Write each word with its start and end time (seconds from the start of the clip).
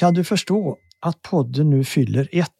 Kan 0.00 0.14
du 0.14 0.24
förstå 0.24 0.76
att 1.00 1.22
podden 1.22 1.70
nu 1.70 1.84
fyller 1.84 2.28
ett? 2.32 2.50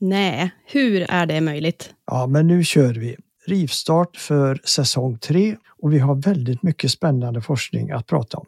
Nej, 0.00 0.50
hur 0.66 1.10
är 1.10 1.26
det 1.26 1.40
möjligt? 1.40 1.90
Ja, 2.06 2.26
men 2.26 2.46
nu 2.46 2.64
kör 2.64 2.94
vi. 2.94 3.16
Rivstart 3.46 4.16
för 4.16 4.60
säsong 4.64 5.18
tre 5.18 5.56
och 5.82 5.92
vi 5.92 5.98
har 5.98 6.14
väldigt 6.14 6.62
mycket 6.62 6.90
spännande 6.90 7.40
forskning 7.40 7.90
att 7.90 8.06
prata 8.06 8.38
om. 8.38 8.46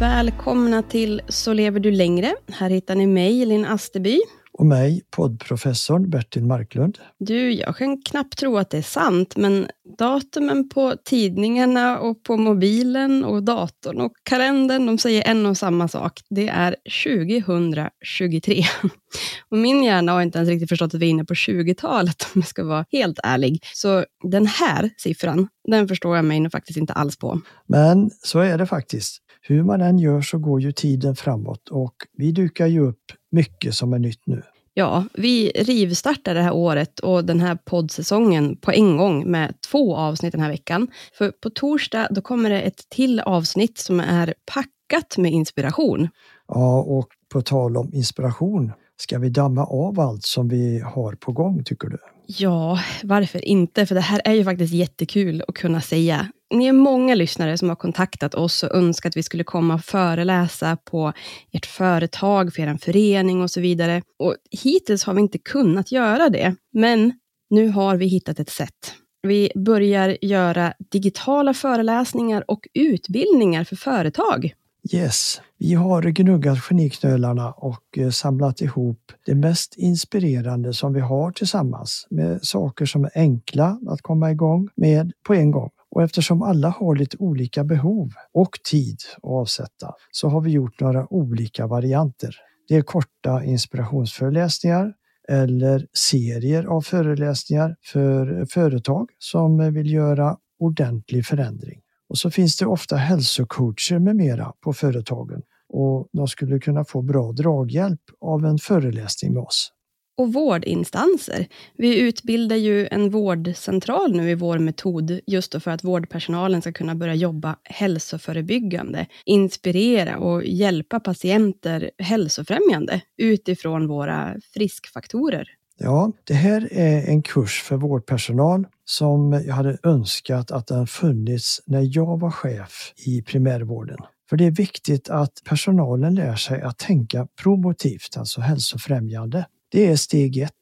Välkomna 0.00 0.82
till 0.82 1.22
Så 1.28 1.52
lever 1.52 1.80
du 1.80 1.90
längre. 1.90 2.34
Här 2.52 2.70
hittar 2.70 2.94
ni 2.94 3.06
mig, 3.06 3.46
Linn 3.46 3.64
Asterby. 3.64 4.20
Och 4.52 4.66
mig, 4.66 5.02
poddprofessorn 5.10 6.10
Bertil 6.10 6.44
Marklund. 6.44 6.98
Du, 7.18 7.52
jag 7.52 7.76
kan 7.76 8.02
knappt 8.02 8.38
tro 8.38 8.56
att 8.56 8.70
det 8.70 8.78
är 8.78 8.82
sant, 8.82 9.36
men 9.36 9.66
datumen 9.98 10.68
på 10.68 10.94
tidningarna 11.04 11.98
och 11.98 12.22
på 12.22 12.36
mobilen 12.36 13.24
och 13.24 13.42
datorn 13.42 14.00
och 14.00 14.12
kalendern, 14.22 14.86
de 14.86 14.98
säger 14.98 15.28
en 15.28 15.46
och 15.46 15.56
samma 15.56 15.88
sak. 15.88 16.20
Det 16.30 16.48
är 16.48 16.76
2023. 17.04 18.64
Och 19.48 19.58
min 19.58 19.84
hjärna 19.84 20.12
har 20.12 20.22
inte 20.22 20.38
ens 20.38 20.48
riktigt 20.48 20.68
förstått 20.68 20.94
att 20.94 21.00
vi 21.00 21.06
är 21.06 21.10
inne 21.10 21.24
på 21.24 21.34
20-talet, 21.34 22.26
om 22.34 22.40
jag 22.40 22.48
ska 22.48 22.64
vara 22.64 22.84
helt 22.92 23.18
ärlig. 23.22 23.64
Så 23.74 24.04
den 24.22 24.46
här 24.46 24.90
siffran, 24.96 25.48
den 25.68 25.88
förstår 25.88 26.16
jag 26.16 26.24
mig 26.24 26.40
nog 26.40 26.52
faktiskt 26.52 26.78
inte 26.78 26.92
alls 26.92 27.18
på. 27.18 27.40
Men 27.66 28.10
så 28.22 28.38
är 28.38 28.58
det 28.58 28.66
faktiskt. 28.66 29.23
Hur 29.46 29.62
man 29.62 29.80
än 29.80 29.98
gör 29.98 30.20
så 30.20 30.38
går 30.38 30.60
ju 30.60 30.72
tiden 30.72 31.16
framåt 31.16 31.68
och 31.68 31.94
vi 32.16 32.32
dukar 32.32 32.66
ju 32.66 32.80
upp 32.80 33.02
mycket 33.30 33.74
som 33.74 33.92
är 33.92 33.98
nytt 33.98 34.26
nu. 34.26 34.42
Ja, 34.74 35.04
vi 35.14 35.50
rivstartar 35.50 36.34
det 36.34 36.42
här 36.42 36.52
året 36.54 37.00
och 37.00 37.24
den 37.24 37.40
här 37.40 37.58
poddsäsongen 37.64 38.56
på 38.56 38.72
en 38.72 38.96
gång 38.96 39.30
med 39.30 39.54
två 39.70 39.96
avsnitt 39.96 40.32
den 40.32 40.40
här 40.40 40.50
veckan. 40.50 40.88
För 41.18 41.30
på 41.30 41.50
torsdag 41.50 42.08
då 42.10 42.20
kommer 42.20 42.50
det 42.50 42.60
ett 42.60 42.88
till 42.88 43.20
avsnitt 43.20 43.78
som 43.78 44.00
är 44.00 44.34
packat 44.54 45.18
med 45.18 45.32
inspiration. 45.32 46.08
Ja, 46.48 46.80
och 46.80 47.08
på 47.32 47.42
tal 47.42 47.76
om 47.76 47.94
inspiration, 47.94 48.72
ska 48.96 49.18
vi 49.18 49.28
damma 49.28 49.64
av 49.64 50.00
allt 50.00 50.24
som 50.24 50.48
vi 50.48 50.80
har 50.80 51.14
på 51.14 51.32
gång 51.32 51.64
tycker 51.64 51.88
du? 51.88 51.98
Ja, 52.26 52.78
varför 53.02 53.44
inte? 53.44 53.86
För 53.86 53.94
det 53.94 54.00
här 54.00 54.20
är 54.24 54.32
ju 54.32 54.44
faktiskt 54.44 54.74
jättekul 54.74 55.42
att 55.48 55.54
kunna 55.54 55.80
säga. 55.80 56.28
Ni 56.54 56.66
är 56.66 56.72
många 56.72 57.14
lyssnare 57.14 57.58
som 57.58 57.68
har 57.68 57.76
kontaktat 57.76 58.34
oss 58.34 58.62
och 58.62 58.74
önskat 58.74 59.10
att 59.10 59.16
vi 59.16 59.22
skulle 59.22 59.44
komma 59.44 59.74
och 59.74 59.84
föreläsa 59.84 60.76
på 60.76 61.12
ert 61.52 61.66
företag, 61.66 62.54
för 62.54 62.62
er 62.62 62.78
förening 62.80 63.42
och 63.42 63.50
så 63.50 63.60
vidare. 63.60 64.02
Och 64.18 64.36
hittills 64.62 65.04
har 65.04 65.14
vi 65.14 65.20
inte 65.20 65.38
kunnat 65.38 65.92
göra 65.92 66.28
det, 66.28 66.54
men 66.72 67.12
nu 67.50 67.68
har 67.68 67.96
vi 67.96 68.06
hittat 68.06 68.40
ett 68.40 68.50
sätt. 68.50 68.94
Vi 69.22 69.50
börjar 69.54 70.16
göra 70.22 70.74
digitala 70.92 71.54
föreläsningar 71.54 72.44
och 72.50 72.68
utbildningar 72.74 73.64
för 73.64 73.76
företag. 73.76 74.54
Yes, 74.92 75.40
vi 75.58 75.74
har 75.74 76.02
gnuggat 76.02 76.58
geniknölarna 76.70 77.52
och 77.52 77.98
eh, 77.98 78.10
samlat 78.10 78.60
ihop 78.60 79.12
det 79.26 79.34
mest 79.34 79.74
inspirerande 79.76 80.74
som 80.74 80.92
vi 80.92 81.00
har 81.00 81.30
tillsammans 81.30 82.06
med 82.10 82.42
saker 82.42 82.86
som 82.86 83.04
är 83.04 83.10
enkla 83.14 83.80
att 83.88 84.02
komma 84.02 84.30
igång 84.30 84.68
med 84.76 85.12
på 85.26 85.34
en 85.34 85.50
gång. 85.50 85.70
Och 85.94 86.02
eftersom 86.02 86.42
alla 86.42 86.68
har 86.68 86.96
lite 86.96 87.16
olika 87.16 87.64
behov 87.64 88.10
och 88.32 88.58
tid 88.70 88.96
att 89.16 89.24
avsätta 89.24 89.94
så 90.10 90.28
har 90.28 90.40
vi 90.40 90.50
gjort 90.50 90.80
några 90.80 91.12
olika 91.12 91.66
varianter. 91.66 92.36
Det 92.68 92.76
är 92.76 92.82
korta 92.82 93.44
inspirationsföreläsningar 93.44 94.92
eller 95.28 95.86
serier 95.92 96.64
av 96.64 96.80
föreläsningar 96.80 97.76
för 97.92 98.46
företag 98.50 99.08
som 99.18 99.72
vill 99.74 99.92
göra 99.92 100.36
ordentlig 100.58 101.26
förändring. 101.26 101.80
Och 102.08 102.18
så 102.18 102.30
finns 102.30 102.56
det 102.56 102.66
ofta 102.66 102.96
hälsocoacher 102.96 103.98
med 103.98 104.16
mera 104.16 104.52
på 104.60 104.72
företagen 104.72 105.42
och 105.68 106.08
de 106.12 106.28
skulle 106.28 106.58
kunna 106.58 106.84
få 106.84 107.02
bra 107.02 107.32
draghjälp 107.32 108.00
av 108.20 108.44
en 108.44 108.58
föreläsning 108.58 109.32
med 109.32 109.42
oss. 109.42 109.73
Och 110.16 110.32
vårdinstanser. 110.32 111.46
Vi 111.76 112.00
utbildar 112.00 112.56
ju 112.56 112.86
en 112.86 113.10
vårdcentral 113.10 114.16
nu 114.16 114.30
i 114.30 114.34
vår 114.34 114.58
metod, 114.58 115.20
just 115.26 115.62
för 115.62 115.70
att 115.70 115.84
vårdpersonalen 115.84 116.60
ska 116.60 116.72
kunna 116.72 116.94
börja 116.94 117.14
jobba 117.14 117.56
hälsoförebyggande, 117.64 119.06
inspirera 119.24 120.18
och 120.18 120.44
hjälpa 120.44 121.00
patienter 121.00 121.90
hälsofrämjande 121.98 123.00
utifrån 123.18 123.86
våra 123.86 124.36
friskfaktorer. 124.54 125.48
Ja, 125.78 126.12
det 126.24 126.34
här 126.34 126.68
är 126.72 127.08
en 127.08 127.22
kurs 127.22 127.62
för 127.62 127.76
vårdpersonal 127.76 128.66
som 128.84 129.32
jag 129.32 129.54
hade 129.54 129.78
önskat 129.82 130.50
att 130.50 130.66
den 130.66 130.86
funnits 130.86 131.60
när 131.66 131.96
jag 131.96 132.20
var 132.20 132.30
chef 132.30 132.92
i 133.06 133.22
primärvården. 133.22 133.98
För 134.28 134.36
det 134.36 134.44
är 134.46 134.50
viktigt 134.50 135.10
att 135.10 135.32
personalen 135.44 136.14
lär 136.14 136.36
sig 136.36 136.62
att 136.62 136.78
tänka 136.78 137.26
promotivt, 137.42 138.16
alltså 138.16 138.40
hälsofrämjande. 138.40 139.46
Det 139.74 139.86
är 139.86 139.96
steg 139.96 140.38
ett. 140.38 140.52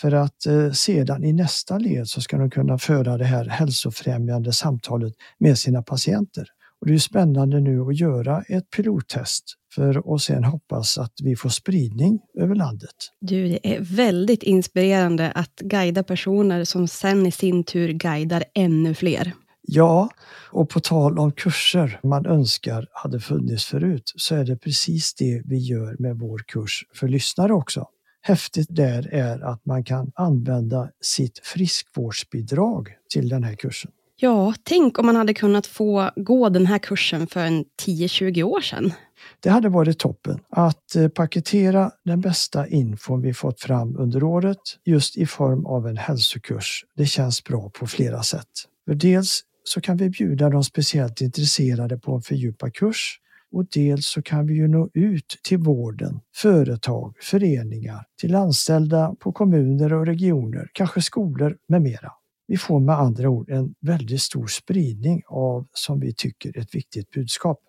För 0.00 0.12
att 0.12 0.46
eh, 0.46 0.70
sedan 0.70 1.24
i 1.24 1.32
nästa 1.32 1.78
led 1.78 2.08
så 2.08 2.20
ska 2.20 2.38
de 2.38 2.50
kunna 2.50 2.78
föra 2.78 3.18
det 3.18 3.24
här 3.24 3.44
hälsofrämjande 3.44 4.52
samtalet 4.52 5.12
med 5.38 5.58
sina 5.58 5.82
patienter. 5.82 6.46
Och 6.80 6.86
det 6.86 6.94
är 6.94 6.98
spännande 6.98 7.60
nu 7.60 7.80
att 7.80 7.96
göra 7.96 8.42
ett 8.42 8.70
pilottest 8.70 9.44
för 9.74 10.14
att 10.14 10.22
sen 10.22 10.44
hoppas 10.44 10.98
att 10.98 11.12
vi 11.22 11.36
får 11.36 11.48
spridning 11.48 12.20
över 12.38 12.54
landet. 12.54 12.94
Du, 13.20 13.48
det 13.48 13.74
är 13.74 13.80
väldigt 13.80 14.42
inspirerande 14.42 15.30
att 15.30 15.54
guida 15.60 16.02
personer 16.02 16.64
som 16.64 16.88
sen 16.88 17.26
i 17.26 17.32
sin 17.32 17.64
tur 17.64 17.92
guidar 17.92 18.44
ännu 18.54 18.94
fler. 18.94 19.32
Ja, 19.62 20.08
och 20.50 20.70
på 20.70 20.80
tal 20.80 21.18
om 21.18 21.32
kurser 21.32 22.00
man 22.02 22.26
önskar 22.26 22.88
hade 22.92 23.20
funnits 23.20 23.64
förut 23.64 24.12
så 24.16 24.34
är 24.34 24.44
det 24.44 24.56
precis 24.56 25.14
det 25.14 25.42
vi 25.44 25.58
gör 25.58 25.96
med 25.98 26.18
vår 26.18 26.38
kurs 26.38 26.84
för 26.94 27.08
lyssnare 27.08 27.52
också. 27.52 27.86
Häftigt 28.22 28.66
där 28.70 29.14
är 29.14 29.40
att 29.40 29.66
man 29.66 29.84
kan 29.84 30.12
använda 30.14 30.88
sitt 31.00 31.38
friskvårdsbidrag 31.42 32.88
till 33.12 33.28
den 33.28 33.44
här 33.44 33.54
kursen. 33.54 33.90
Ja, 34.16 34.54
tänk 34.62 34.98
om 34.98 35.06
man 35.06 35.16
hade 35.16 35.34
kunnat 35.34 35.66
få 35.66 36.10
gå 36.16 36.48
den 36.48 36.66
här 36.66 36.78
kursen 36.78 37.26
för 37.26 37.40
en 37.40 37.64
10-20 37.86 38.42
år 38.42 38.60
sedan. 38.60 38.92
Det 39.40 39.50
hade 39.50 39.68
varit 39.68 39.98
toppen 39.98 40.40
att 40.50 40.96
eh, 40.96 41.08
paketera 41.08 41.90
den 42.04 42.20
bästa 42.20 42.66
infon 42.66 43.22
vi 43.22 43.34
fått 43.34 43.60
fram 43.60 43.96
under 43.96 44.22
året 44.22 44.58
just 44.84 45.16
i 45.16 45.26
form 45.26 45.66
av 45.66 45.88
en 45.88 45.96
hälsokurs. 45.96 46.84
Det 46.96 47.06
känns 47.06 47.44
bra 47.44 47.70
på 47.70 47.86
flera 47.86 48.22
sätt. 48.22 48.48
För 48.86 48.94
dels 48.94 49.40
så 49.64 49.80
kan 49.80 49.96
vi 49.96 50.10
bjuda 50.10 50.50
de 50.50 50.64
speciellt 50.64 51.20
intresserade 51.20 51.98
på 51.98 52.14
en 52.14 52.22
fördjupad 52.22 52.74
kurs 52.74 53.18
och 53.52 53.64
dels 53.74 54.06
så 54.06 54.22
kan 54.22 54.46
vi 54.46 54.54
ju 54.54 54.68
nå 54.68 54.88
ut 54.94 55.38
till 55.42 55.58
vården, 55.58 56.20
företag, 56.34 57.14
föreningar, 57.20 58.06
till 58.20 58.34
anställda 58.34 59.14
på 59.20 59.32
kommuner 59.32 59.92
och 59.92 60.06
regioner, 60.06 60.70
kanske 60.72 61.02
skolor 61.02 61.56
med 61.68 61.82
mera. 61.82 62.12
Vi 62.46 62.56
får 62.56 62.80
med 62.80 62.98
andra 62.98 63.28
ord 63.28 63.50
en 63.50 63.74
väldigt 63.80 64.22
stor 64.22 64.46
spridning 64.46 65.22
av, 65.26 65.66
som 65.72 66.00
vi 66.00 66.14
tycker, 66.14 66.58
ett 66.58 66.74
viktigt 66.74 67.10
budskap. 67.10 67.60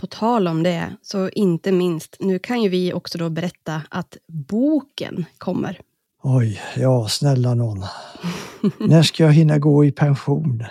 På 0.00 0.06
tal 0.06 0.48
om 0.48 0.62
det, 0.62 0.96
så 1.02 1.28
inte 1.28 1.72
minst, 1.72 2.16
nu 2.20 2.38
kan 2.38 2.62
ju 2.62 2.68
vi 2.68 2.92
också 2.92 3.18
då 3.18 3.30
berätta 3.30 3.82
att 3.88 4.16
boken 4.26 5.24
kommer. 5.38 5.80
Oj, 6.22 6.60
ja 6.76 7.08
snälla 7.08 7.54
någon. 7.54 7.84
När 8.78 9.02
ska 9.02 9.24
jag 9.24 9.32
hinna 9.32 9.58
gå 9.58 9.84
i 9.84 9.92
pension? 9.92 10.64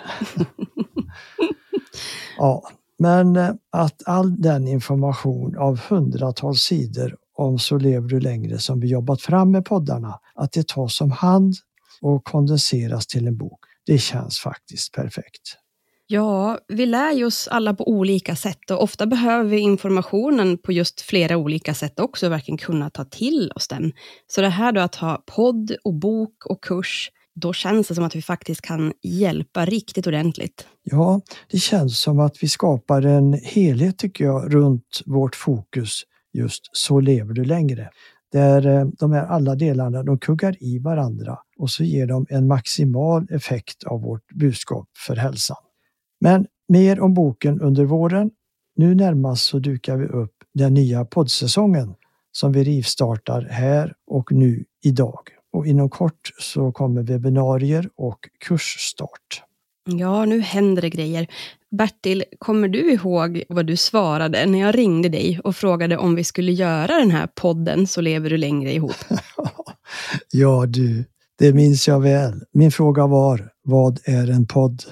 ja, 2.38 2.70
men 3.00 3.36
eh, 3.36 3.50
att 3.72 4.02
all 4.06 4.40
den 4.40 4.68
information 4.68 5.56
av 5.58 5.80
hundratals 5.80 6.62
sidor 6.62 7.16
om 7.36 7.58
Så 7.58 7.78
lever 7.78 8.08
du 8.08 8.20
längre 8.20 8.58
som 8.58 8.80
vi 8.80 8.88
jobbat 8.88 9.22
fram 9.22 9.50
med 9.50 9.64
poddarna, 9.64 10.20
att 10.34 10.52
det 10.52 10.68
tas 10.68 11.00
om 11.00 11.10
hand 11.10 11.54
och 12.02 12.24
kondenseras 12.24 13.06
till 13.06 13.26
en 13.26 13.36
bok. 13.36 13.60
Det 13.86 13.98
känns 13.98 14.38
faktiskt 14.38 14.92
perfekt. 14.92 15.56
Ja, 16.06 16.58
vi 16.68 16.86
lär 16.86 17.12
ju 17.12 17.24
oss 17.24 17.48
alla 17.48 17.74
på 17.74 17.88
olika 17.88 18.36
sätt 18.36 18.70
och 18.70 18.82
ofta 18.82 19.06
behöver 19.06 19.44
vi 19.44 19.58
informationen 19.58 20.58
på 20.58 20.72
just 20.72 21.00
flera 21.00 21.36
olika 21.36 21.74
sätt 21.74 22.00
också, 22.00 22.28
verkligen 22.28 22.58
kunna 22.58 22.90
ta 22.90 23.04
till 23.04 23.52
oss 23.54 23.68
den. 23.68 23.92
Så 24.26 24.40
det 24.40 24.48
här 24.48 24.72
då 24.72 24.80
att 24.80 24.94
ha 24.94 25.22
podd 25.26 25.76
och 25.84 25.94
bok 25.94 26.46
och 26.46 26.64
kurs, 26.64 27.10
då 27.34 27.52
känns 27.52 27.88
det 27.88 27.94
som 27.94 28.04
att 28.04 28.16
vi 28.16 28.22
faktiskt 28.22 28.60
kan 28.60 28.92
hjälpa 29.02 29.64
riktigt 29.64 30.06
ordentligt. 30.06 30.66
Ja, 30.82 31.20
det 31.50 31.58
känns 31.58 32.00
som 32.00 32.20
att 32.20 32.42
vi 32.42 32.48
skapar 32.48 33.02
en 33.02 33.32
helhet 33.32 33.98
tycker 33.98 34.24
jag 34.24 34.54
runt 34.54 35.02
vårt 35.06 35.36
fokus 35.36 36.02
just 36.32 36.68
Så 36.72 37.00
lever 37.00 37.34
du 37.34 37.44
längre. 37.44 37.90
där 38.32 38.66
eh, 38.66 38.86
de 38.98 39.12
här 39.12 39.26
alla 39.26 39.54
delarna 39.54 40.02
de 40.02 40.18
kuggar 40.18 40.56
i 40.62 40.78
varandra 40.78 41.38
och 41.58 41.70
så 41.70 41.84
ger 41.84 42.06
de 42.06 42.26
en 42.30 42.46
maximal 42.46 43.26
effekt 43.30 43.84
av 43.84 44.00
vårt 44.02 44.32
budskap 44.34 44.88
för 45.06 45.16
hälsan. 45.16 45.56
Men 46.20 46.46
mer 46.68 47.00
om 47.00 47.14
boken 47.14 47.60
under 47.60 47.84
våren. 47.84 48.30
Nu 48.76 48.94
närmast 48.94 49.46
så 49.46 49.58
dukar 49.58 49.96
vi 49.96 50.06
upp 50.06 50.34
den 50.54 50.74
nya 50.74 51.04
poddsäsongen 51.04 51.94
som 52.32 52.52
vi 52.52 52.64
rivstartar 52.64 53.42
här 53.50 53.94
och 54.06 54.32
nu 54.32 54.64
idag. 54.84 55.20
Och 55.52 55.66
inom 55.66 55.90
kort 55.90 56.32
så 56.38 56.72
kommer 56.72 57.02
webbinarier 57.02 57.90
och 57.96 58.18
kursstart. 58.44 59.42
Ja, 59.84 60.24
nu 60.24 60.40
händer 60.40 60.82
det 60.82 60.90
grejer. 60.90 61.26
Bertil, 61.70 62.24
kommer 62.38 62.68
du 62.68 62.92
ihåg 62.92 63.42
vad 63.48 63.66
du 63.66 63.76
svarade 63.76 64.46
när 64.46 64.60
jag 64.60 64.78
ringde 64.78 65.08
dig 65.08 65.40
och 65.44 65.56
frågade 65.56 65.96
om 65.96 66.14
vi 66.14 66.24
skulle 66.24 66.52
göra 66.52 66.98
den 66.98 67.10
här 67.10 67.26
podden 67.26 67.86
Så 67.86 68.00
lever 68.00 68.30
du 68.30 68.36
längre 68.36 68.72
ihop? 68.72 68.96
ja 70.32 70.66
du, 70.66 71.04
det 71.38 71.52
minns 71.52 71.88
jag 71.88 72.00
väl. 72.00 72.42
Min 72.52 72.72
fråga 72.72 73.06
var, 73.06 73.48
vad 73.62 74.00
är 74.04 74.30
en 74.30 74.46
podd? 74.46 74.82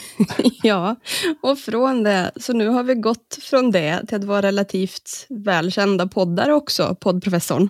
ja, 0.62 0.96
och 1.42 1.58
från 1.58 2.02
det, 2.02 2.30
så 2.36 2.52
nu 2.52 2.68
har 2.68 2.82
vi 2.82 2.94
gått 2.94 3.38
från 3.40 3.70
det 3.70 4.06
till 4.06 4.16
att 4.16 4.24
vara 4.24 4.42
relativt 4.42 5.26
välkända 5.28 6.06
poddar 6.06 6.50
också, 6.50 6.96
poddprofessorn. 7.00 7.68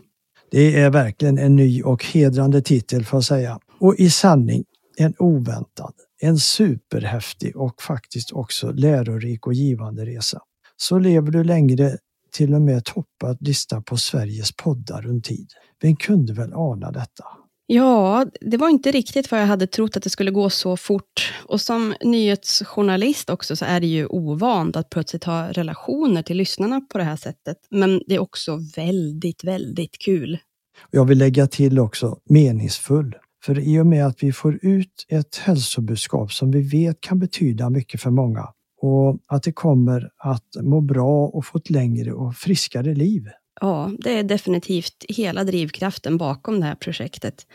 Det 0.53 0.81
är 0.81 0.91
verkligen 0.91 1.39
en 1.39 1.57
ny 1.57 1.83
och 1.83 2.05
hedrande 2.05 2.63
titel 2.63 3.05
får 3.05 3.17
jag 3.17 3.25
säga. 3.25 3.59
Och 3.81 3.95
i 3.99 4.11
sanning 4.11 4.65
en 4.97 5.15
oväntad, 5.19 5.93
en 6.21 6.39
superhäftig 6.39 7.57
och 7.57 7.83
faktiskt 7.83 8.33
också 8.33 8.73
lärorik 8.73 9.47
och 9.47 9.55
givande 9.55 10.07
resa. 10.07 10.41
Så 10.77 10.99
lever 10.99 11.31
du 11.31 11.45
längre 11.45 11.97
till 12.33 12.55
och 12.55 12.63
med 12.63 12.85
toppat 12.85 13.37
lista 13.41 13.83
på 13.83 13.97
Sveriges 13.97 14.53
poddar 14.53 15.03
runt 15.03 15.25
tid. 15.25 15.49
Vem 15.83 15.97
kunde 15.97 16.33
väl 16.33 16.53
ana 16.53 16.93
detta? 16.93 17.25
Ja, 17.75 18.27
det 18.41 18.57
var 18.57 18.69
inte 18.69 18.91
riktigt 18.91 19.31
vad 19.31 19.41
jag 19.41 19.47
hade 19.47 19.67
trott 19.67 19.97
att 19.97 20.03
det 20.03 20.11
skulle 20.11 20.31
gå 20.31 20.51
så 20.51 20.77
fort. 20.77 21.33
Och 21.45 21.61
som 21.61 21.95
nyhetsjournalist 22.05 23.31
också 23.31 23.57
så 23.57 23.65
är 23.65 23.81
det 23.81 23.87
ju 23.87 24.07
ovant 24.07 24.77
att 24.77 24.91
plötsligt 24.91 25.25
ha 25.25 25.53
relationer 25.53 26.23
till 26.23 26.37
lyssnarna 26.37 26.81
på 26.81 26.99
det 26.99 27.05
här 27.05 27.17
sättet. 27.17 27.57
Men 27.71 28.03
det 28.07 28.15
är 28.15 28.19
också 28.19 28.59
väldigt, 28.77 29.45
väldigt 29.45 29.99
kul. 29.99 30.39
Jag 30.91 31.05
vill 31.05 31.19
lägga 31.19 31.47
till 31.47 31.79
också 31.79 32.19
meningsfull. 32.25 33.17
För 33.45 33.59
i 33.59 33.81
och 33.81 33.87
med 33.87 34.07
att 34.07 34.23
vi 34.23 34.33
får 34.33 34.59
ut 34.63 35.07
ett 35.09 35.37
hälsobudskap 35.37 36.33
som 36.33 36.51
vi 36.51 36.63
vet 36.63 37.01
kan 37.01 37.19
betyda 37.19 37.71
mycket 37.71 38.01
för 38.01 38.11
många 38.11 38.49
och 38.81 39.19
att 39.29 39.43
det 39.43 39.53
kommer 39.53 40.11
att 40.19 40.57
må 40.63 40.81
bra 40.81 41.27
och 41.27 41.47
få 41.47 41.59
ett 41.59 41.71
längre 41.71 42.13
och 42.13 42.35
friskare 42.37 42.95
liv. 42.95 43.29
Ja, 43.62 43.91
det 43.99 44.19
är 44.19 44.23
definitivt 44.23 45.05
hela 45.09 45.44
drivkraften 45.44 46.17
bakom 46.17 46.61
det 46.61 46.67
här 46.67 46.75
projektet. 46.75 47.47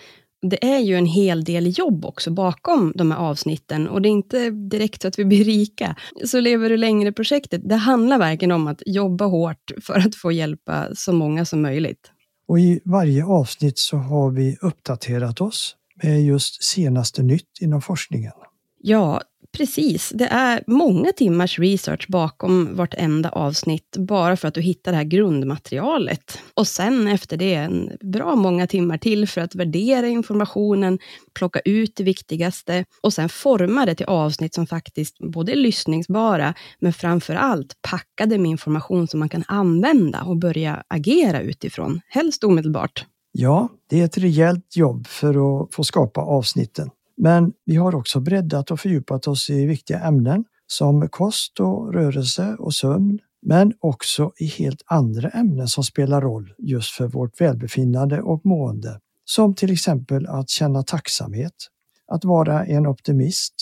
Det 0.42 0.66
är 0.66 0.80
ju 0.80 0.96
en 0.96 1.06
hel 1.06 1.44
del 1.44 1.78
jobb 1.80 2.06
också 2.06 2.32
bakom 2.32 2.94
de 2.96 3.12
här 3.12 3.18
avsnitten 3.18 3.88
och 3.88 4.02
det 4.02 4.10
är 4.10 4.12
inte 4.12 4.50
direkt 4.50 5.02
så 5.02 5.08
att 5.08 5.20
vi 5.20 5.26
blir 5.26 5.44
rika. 5.44 5.96
Så 6.26 6.40
lever 6.40 6.70
du 6.70 6.78
längre-projektet, 6.78 7.62
det 7.64 7.76
handlar 7.76 8.20
verkligen 8.20 8.52
om 8.52 8.68
att 8.68 8.82
jobba 8.86 9.26
hårt 9.26 9.72
för 9.82 10.00
att 10.00 10.16
få 10.16 10.32
hjälpa 10.32 10.88
så 10.96 11.14
många 11.14 11.46
som 11.46 11.62
möjligt. 11.62 12.12
Och 12.48 12.60
i 12.60 12.80
varje 12.86 13.26
avsnitt 13.26 13.80
så 13.80 13.98
har 13.98 14.32
vi 14.32 14.58
uppdaterat 14.62 15.42
oss 15.42 15.76
med 16.04 16.24
just 16.24 16.64
senaste 16.64 17.24
nytt 17.24 17.62
inom 17.62 17.82
forskningen. 17.82 18.34
Ja, 18.82 19.22
Precis, 19.58 20.12
det 20.16 20.26
är 20.26 20.64
många 20.68 21.12
timmars 21.12 21.60
research 21.60 22.06
bakom 22.10 22.76
vartenda 22.76 23.30
avsnitt, 23.30 23.96
bara 23.98 24.38
för 24.38 24.48
att 24.48 24.54
du 24.54 24.62
hittar 24.62 24.92
det 24.92 24.98
här 24.98 25.04
grundmaterialet. 25.04 26.40
Och 26.54 26.68
sen 26.68 27.08
efter 27.08 27.38
det 27.38 27.54
en 27.54 27.92
bra 28.02 28.36
många 28.36 28.68
timmar 28.68 28.98
till 28.98 29.28
för 29.28 29.42
att 29.42 29.56
värdera 29.56 30.08
informationen, 30.08 31.00
plocka 31.34 31.60
ut 31.60 31.96
det 31.96 32.04
viktigaste 32.04 32.86
och 33.02 33.14
sen 33.14 33.30
forma 33.30 33.86
det 33.86 33.96
till 33.96 34.06
avsnitt 34.06 34.54
som 34.54 34.68
faktiskt 34.68 35.18
både 35.20 35.52
är 35.52 35.56
lyssningsbara, 35.56 36.54
men 36.80 36.94
framför 36.94 37.36
allt 37.36 37.74
packade 37.92 38.38
med 38.38 38.52
information 38.52 39.08
som 39.08 39.20
man 39.20 39.30
kan 39.30 39.44
använda 39.48 40.24
och 40.24 40.38
börja 40.38 40.84
agera 40.88 41.42
utifrån, 41.42 42.02
helst 42.08 42.44
omedelbart. 42.44 43.06
Ja, 43.32 43.70
det 43.90 44.02
är 44.02 44.06
ett 44.06 44.18
rejält 44.18 44.76
jobb 44.76 45.08
för 45.08 45.30
att 45.64 45.74
få 45.74 45.84
skapa 45.84 46.22
avsnitten. 46.22 46.90
Men 47.18 47.54
vi 47.66 47.76
har 47.76 47.96
också 47.96 48.20
breddat 48.20 48.72
och 48.72 48.80
fördjupat 48.80 49.28
oss 49.28 49.50
i 49.50 49.66
viktiga 49.66 50.00
ämnen 50.00 50.46
som 50.68 51.10
kost 51.10 51.60
och 51.60 51.94
rörelse 51.94 52.56
och 52.60 52.74
sömn, 52.74 53.20
men 53.42 53.74
också 53.80 54.32
i 54.38 54.46
helt 54.46 54.82
andra 54.86 55.30
ämnen 55.30 55.68
som 55.68 55.84
spelar 55.84 56.22
roll 56.22 56.54
just 56.58 56.90
för 56.90 57.08
vårt 57.08 57.42
välbefinnande 57.42 58.22
och 58.22 58.46
mående. 58.46 59.00
Som 59.26 59.56
till 59.56 59.74
exempel 59.74 60.28
att 60.28 60.50
känna 60.50 60.84
tacksamhet, 60.84 61.54
att 62.08 62.26
vara 62.26 62.66
en 62.66 62.88
optimist 62.88 63.54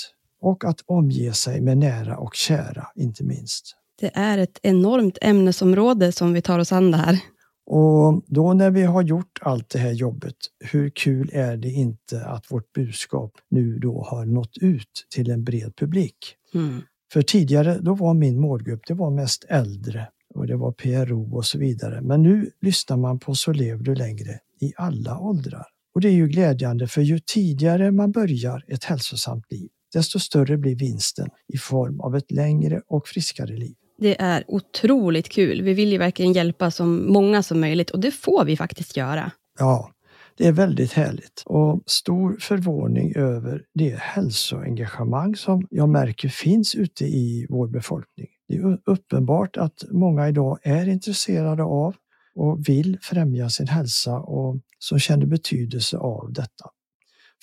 och 0.41 0.65
att 0.65 0.79
omge 0.85 1.33
sig 1.33 1.61
med 1.61 1.77
nära 1.77 2.17
och 2.17 2.35
kära, 2.35 2.87
inte 2.95 3.23
minst. 3.23 3.75
Det 3.99 4.11
är 4.13 4.37
ett 4.37 4.59
enormt 4.61 5.17
ämnesområde 5.21 6.11
som 6.11 6.33
vi 6.33 6.41
tar 6.41 6.59
oss 6.59 6.71
an 6.71 6.91
det 6.91 6.97
här. 6.97 7.19
Och 7.65 8.23
då 8.27 8.53
när 8.53 8.71
vi 8.71 8.83
har 8.83 9.01
gjort 9.01 9.39
allt 9.41 9.69
det 9.69 9.79
här 9.79 9.91
jobbet, 9.91 10.35
hur 10.59 10.89
kul 10.89 11.29
är 11.33 11.57
det 11.57 11.69
inte 11.69 12.25
att 12.25 12.51
vårt 12.51 12.73
budskap 12.73 13.31
nu 13.49 13.79
då 13.79 14.03
har 14.03 14.25
nått 14.25 14.57
ut 14.61 15.07
till 15.15 15.31
en 15.31 15.43
bred 15.43 15.75
publik? 15.75 16.35
Mm. 16.53 16.81
För 17.13 17.21
tidigare, 17.21 17.79
då 17.81 17.93
var 17.93 18.13
min 18.13 18.39
målgrupp, 18.39 18.81
det 18.87 18.93
var 18.93 19.11
mest 19.11 19.45
äldre 19.49 20.07
och 20.33 20.47
det 20.47 20.55
var 20.55 20.71
PRO 20.71 21.35
och 21.35 21.45
så 21.45 21.57
vidare. 21.57 22.01
Men 22.01 22.23
nu 22.23 22.51
lyssnar 22.61 22.97
man 22.97 23.19
på 23.19 23.35
Så 23.35 23.51
lever 23.51 23.83
du 23.83 23.95
längre 23.95 24.39
i 24.61 24.73
alla 24.77 25.19
åldrar. 25.19 25.65
Och 25.95 26.01
det 26.01 26.07
är 26.07 26.13
ju 26.13 26.27
glädjande 26.27 26.87
för 26.87 27.01
ju 27.01 27.19
tidigare 27.19 27.91
man 27.91 28.11
börjar 28.11 28.65
ett 28.67 28.83
hälsosamt 28.83 29.51
liv, 29.51 29.69
desto 29.93 30.19
större 30.19 30.57
blir 30.57 30.75
vinsten 30.75 31.27
i 31.53 31.57
form 31.57 31.99
av 31.99 32.15
ett 32.15 32.31
längre 32.31 32.81
och 32.87 33.07
friskare 33.07 33.57
liv. 33.57 33.75
Det 33.97 34.21
är 34.21 34.43
otroligt 34.47 35.29
kul. 35.29 35.61
Vi 35.61 35.73
vill 35.73 35.91
ju 35.91 35.97
verkligen 35.97 36.33
hjälpa 36.33 36.71
så 36.71 36.85
många 36.85 37.43
som 37.43 37.59
möjligt 37.59 37.89
och 37.89 37.99
det 37.99 38.11
får 38.11 38.45
vi 38.45 38.57
faktiskt 38.57 38.97
göra. 38.97 39.31
Ja, 39.59 39.91
det 40.37 40.47
är 40.47 40.51
väldigt 40.51 40.93
härligt 40.93 41.43
och 41.45 41.83
stor 41.85 42.37
förvåning 42.39 43.15
över 43.15 43.63
det 43.73 43.99
hälsoengagemang 43.99 45.35
som 45.35 45.67
jag 45.69 45.89
märker 45.89 46.29
finns 46.29 46.75
ute 46.75 47.05
i 47.05 47.47
vår 47.49 47.67
befolkning. 47.67 48.27
Det 48.47 48.55
är 48.55 48.79
uppenbart 48.85 49.57
att 49.57 49.83
många 49.91 50.29
idag 50.29 50.59
är 50.63 50.89
intresserade 50.89 51.63
av 51.63 51.95
och 52.35 52.69
vill 52.69 52.97
främja 53.01 53.49
sin 53.49 53.67
hälsa 53.67 54.19
och 54.19 54.59
som 54.79 54.99
känner 54.99 55.25
betydelse 55.25 55.97
av 55.97 56.33
detta 56.33 56.69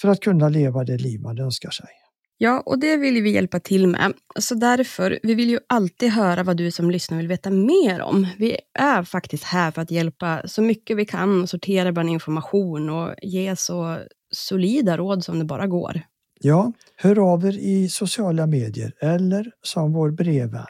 för 0.00 0.08
att 0.08 0.20
kunna 0.20 0.48
leva 0.48 0.84
det 0.84 0.98
liv 0.98 1.20
man 1.20 1.38
önskar 1.38 1.70
sig. 1.70 2.01
Ja, 2.42 2.62
och 2.66 2.78
det 2.78 2.96
vill 2.96 3.22
vi 3.22 3.30
hjälpa 3.30 3.60
till 3.60 3.86
med. 3.86 4.12
Så 4.38 4.54
därför, 4.54 5.18
vi 5.22 5.34
vill 5.34 5.50
ju 5.50 5.58
alltid 5.66 6.10
höra 6.10 6.42
vad 6.42 6.56
du 6.56 6.70
som 6.70 6.90
lyssnar 6.90 7.18
vill 7.18 7.28
veta 7.28 7.50
mer 7.50 8.02
om. 8.02 8.26
Vi 8.38 8.56
är 8.78 9.02
faktiskt 9.02 9.44
här 9.44 9.70
för 9.70 9.82
att 9.82 9.90
hjälpa 9.90 10.42
så 10.48 10.62
mycket 10.62 10.96
vi 10.96 11.04
kan 11.04 11.42
och 11.42 11.48
sortera 11.48 11.92
bland 11.92 12.08
information 12.08 12.90
och 12.90 13.14
ge 13.22 13.56
så 13.56 13.98
solida 14.30 14.96
råd 14.96 15.24
som 15.24 15.38
det 15.38 15.44
bara 15.44 15.66
går. 15.66 16.02
Ja, 16.40 16.72
hör 16.96 17.32
av 17.32 17.46
er 17.46 17.58
i 17.58 17.88
sociala 17.88 18.46
medier 18.46 18.92
eller 19.00 19.52
som 19.62 19.92
vår 19.92 20.10
brevvän. 20.10 20.66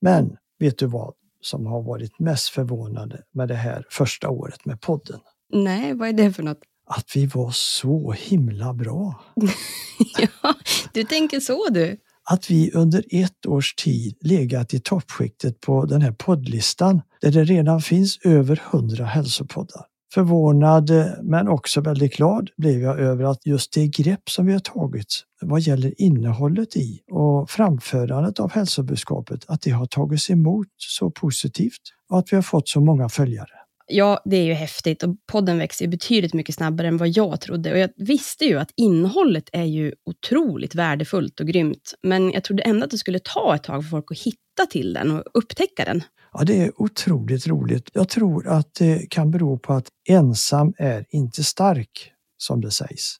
Men 0.00 0.36
vet 0.58 0.78
du 0.78 0.86
vad 0.86 1.14
som 1.40 1.66
har 1.66 1.82
varit 1.82 2.18
mest 2.18 2.48
förvånande 2.48 3.22
med 3.34 3.48
det 3.48 3.54
här 3.54 3.86
första 3.90 4.30
året 4.30 4.64
med 4.64 4.80
podden? 4.80 5.20
Nej, 5.52 5.94
vad 5.94 6.08
är 6.08 6.12
det 6.12 6.32
för 6.32 6.42
något? 6.42 6.60
Att 6.90 7.16
vi 7.16 7.26
var 7.26 7.50
så 7.50 8.12
himla 8.12 8.74
bra. 8.74 9.24
ja, 10.42 10.54
du 10.92 11.04
tänker 11.04 11.40
så 11.40 11.68
du. 11.70 11.96
Att 12.24 12.50
vi 12.50 12.72
under 12.72 13.04
ett 13.10 13.46
års 13.46 13.74
tid 13.74 14.16
legat 14.20 14.74
i 14.74 14.80
toppskiktet 14.80 15.60
på 15.60 15.84
den 15.84 16.02
här 16.02 16.12
poddlistan 16.12 17.02
där 17.20 17.30
det 17.30 17.44
redan 17.44 17.80
finns 17.80 18.18
över 18.24 18.62
hundra 18.70 19.04
hälsopoddar. 19.04 19.84
Förvånad 20.14 20.90
men 21.22 21.48
också 21.48 21.80
väldigt 21.80 22.16
glad 22.16 22.50
blev 22.56 22.80
jag 22.80 23.00
över 23.00 23.24
att 23.24 23.46
just 23.46 23.72
det 23.72 23.86
grepp 23.86 24.30
som 24.30 24.46
vi 24.46 24.52
har 24.52 24.60
tagit 24.60 25.24
vad 25.40 25.60
gäller 25.60 26.00
innehållet 26.00 26.76
i 26.76 27.00
och 27.10 27.50
framförandet 27.50 28.40
av 28.40 28.50
hälsobudskapet, 28.52 29.44
att 29.48 29.62
det 29.62 29.70
har 29.70 29.86
tagits 29.86 30.30
emot 30.30 30.68
så 30.76 31.10
positivt 31.10 31.82
och 32.08 32.18
att 32.18 32.32
vi 32.32 32.36
har 32.36 32.42
fått 32.42 32.68
så 32.68 32.80
många 32.80 33.08
följare. 33.08 33.59
Ja, 33.92 34.22
det 34.24 34.36
är 34.36 34.44
ju 34.44 34.52
häftigt 34.52 35.02
och 35.02 35.16
podden 35.32 35.58
växer 35.58 35.88
betydligt 35.88 36.34
mycket 36.34 36.54
snabbare 36.54 36.88
än 36.88 36.96
vad 36.96 37.08
jag 37.08 37.40
trodde. 37.40 37.72
Och 37.72 37.78
jag 37.78 37.90
visste 37.96 38.44
ju 38.44 38.58
att 38.58 38.70
innehållet 38.76 39.48
är 39.52 39.64
ju 39.64 39.92
otroligt 40.04 40.74
värdefullt 40.74 41.40
och 41.40 41.46
grymt. 41.46 41.94
Men 42.02 42.30
jag 42.30 42.44
trodde 42.44 42.62
ändå 42.62 42.84
att 42.84 42.90
det 42.90 42.98
skulle 42.98 43.18
ta 43.18 43.54
ett 43.54 43.62
tag 43.62 43.82
för 43.82 43.90
folk 43.90 44.10
att 44.10 44.18
hitta 44.18 44.66
till 44.70 44.92
den 44.92 45.10
och 45.10 45.22
upptäcka 45.34 45.84
den. 45.84 46.02
Ja, 46.32 46.44
det 46.44 46.62
är 46.62 46.82
otroligt 46.82 47.46
roligt. 47.46 47.90
Jag 47.92 48.08
tror 48.08 48.48
att 48.48 48.74
det 48.78 49.10
kan 49.10 49.30
bero 49.30 49.58
på 49.58 49.72
att 49.72 49.88
ensam 50.08 50.72
är 50.78 51.04
inte 51.10 51.44
stark, 51.44 52.12
som 52.38 52.60
det 52.60 52.70
sägs. 52.70 53.16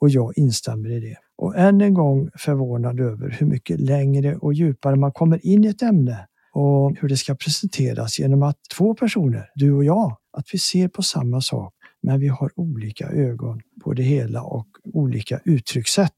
Och 0.00 0.08
jag 0.08 0.38
instämmer 0.38 0.90
i 0.90 1.00
det. 1.00 1.16
Och 1.36 1.56
än 1.56 1.80
en 1.80 1.94
gång 1.94 2.30
förvånad 2.34 3.00
över 3.00 3.36
hur 3.40 3.46
mycket 3.46 3.80
längre 3.80 4.36
och 4.36 4.54
djupare 4.54 4.96
man 4.96 5.12
kommer 5.12 5.46
in 5.46 5.64
i 5.64 5.68
ett 5.68 5.82
ämne 5.82 6.26
och 6.52 6.96
hur 7.00 7.08
det 7.08 7.16
ska 7.16 7.34
presenteras 7.34 8.18
genom 8.18 8.42
att 8.42 8.56
två 8.76 8.94
personer, 8.94 9.50
du 9.54 9.72
och 9.72 9.84
jag, 9.84 10.16
Att 10.32 10.46
vi 10.52 10.58
ser 10.58 10.88
på 10.88 11.02
samma 11.02 11.40
sak 11.40 11.74
men 12.02 12.20
vi 12.20 12.28
har 12.28 12.50
olika 12.56 13.08
ögon 13.08 13.60
på 13.84 13.92
det 13.92 14.02
hela 14.02 14.42
och 14.42 14.66
olika 14.84 15.40
uttryckssätt. 15.44 16.16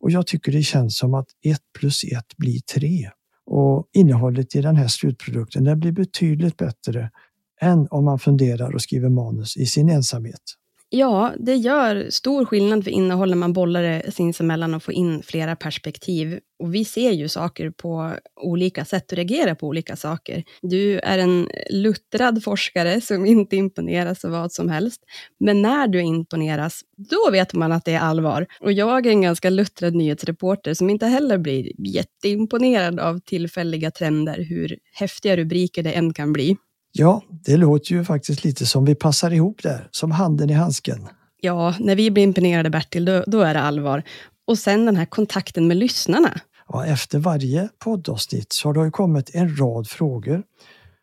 Och 0.00 0.10
jag 0.10 0.26
tycker 0.26 0.52
det 0.52 0.62
känns 0.62 0.96
som 0.96 1.14
att 1.14 1.26
ett 1.44 1.62
plus 1.78 2.04
ett 2.04 2.36
blir 2.36 2.60
tre. 2.60 3.10
Och 3.46 3.86
innehållet 3.92 4.54
i 4.54 4.60
den 4.60 4.76
här 4.76 4.88
slutprodukten 4.88 5.64
den 5.64 5.80
blir 5.80 5.92
betydligt 5.92 6.56
bättre 6.56 7.10
än 7.60 7.88
om 7.90 8.04
man 8.04 8.18
funderar 8.18 8.74
och 8.74 8.82
skriver 8.82 9.08
manus 9.08 9.56
i 9.56 9.66
sin 9.66 9.88
ensamhet. 9.88 10.42
Ja, 10.92 11.32
det 11.38 11.54
gör 11.54 12.10
stor 12.10 12.44
skillnad 12.44 12.84
för 12.84 12.90
innehåll 12.90 13.30
när 13.30 13.36
man 13.36 13.52
bollar 13.52 13.82
det 13.82 14.12
sinsemellan 14.12 14.74
och 14.74 14.82
får 14.82 14.94
in 14.94 15.22
flera 15.22 15.56
perspektiv. 15.56 16.38
Och 16.58 16.74
vi 16.74 16.84
ser 16.84 17.10
ju 17.10 17.28
saker 17.28 17.70
på 17.70 18.14
olika 18.40 18.84
sätt 18.84 19.12
och 19.12 19.16
reagerar 19.16 19.54
på 19.54 19.66
olika 19.66 19.96
saker. 19.96 20.44
Du 20.62 20.98
är 20.98 21.18
en 21.18 21.48
luttrad 21.70 22.44
forskare 22.44 23.00
som 23.00 23.26
inte 23.26 23.56
imponeras 23.56 24.24
av 24.24 24.30
vad 24.30 24.52
som 24.52 24.68
helst. 24.68 25.00
Men 25.40 25.62
när 25.62 25.88
du 25.88 26.00
imponeras, 26.00 26.80
då 26.96 27.30
vet 27.32 27.54
man 27.54 27.72
att 27.72 27.84
det 27.84 27.92
är 27.92 28.00
allvar. 28.00 28.46
Och 28.60 28.72
jag 28.72 29.06
är 29.06 29.10
en 29.10 29.22
ganska 29.22 29.50
luttrad 29.50 29.94
nyhetsreporter 29.94 30.74
som 30.74 30.90
inte 30.90 31.06
heller 31.06 31.38
blir 31.38 31.72
jätteimponerad 31.78 33.00
av 33.00 33.18
tillfälliga 33.18 33.90
trender, 33.90 34.44
hur 34.48 34.78
häftiga 34.92 35.36
rubriker 35.36 35.82
det 35.82 35.92
än 35.92 36.14
kan 36.14 36.32
bli. 36.32 36.56
Ja, 36.92 37.22
det 37.44 37.56
låter 37.56 37.92
ju 37.92 38.04
faktiskt 38.04 38.44
lite 38.44 38.66
som 38.66 38.84
vi 38.84 38.94
passar 38.94 39.30
ihop 39.30 39.62
där, 39.62 39.88
som 39.90 40.10
handen 40.10 40.50
i 40.50 40.52
handsken. 40.52 41.08
Ja, 41.40 41.74
när 41.80 41.96
vi 41.96 42.10
blir 42.10 42.24
imponerade 42.24 42.70
Bertil, 42.70 43.04
då, 43.04 43.24
då 43.26 43.40
är 43.40 43.54
det 43.54 43.60
allvar. 43.60 44.02
Och 44.46 44.58
sen 44.58 44.86
den 44.86 44.96
här 44.96 45.04
kontakten 45.04 45.66
med 45.66 45.76
lyssnarna. 45.76 46.40
Ja, 46.68 46.86
efter 46.86 47.18
varje 47.18 47.68
poddavsnitt 47.78 48.52
så 48.52 48.68
har 48.68 48.84
det 48.84 48.90
kommit 48.90 49.34
en 49.34 49.56
rad 49.56 49.88
frågor. 49.88 50.42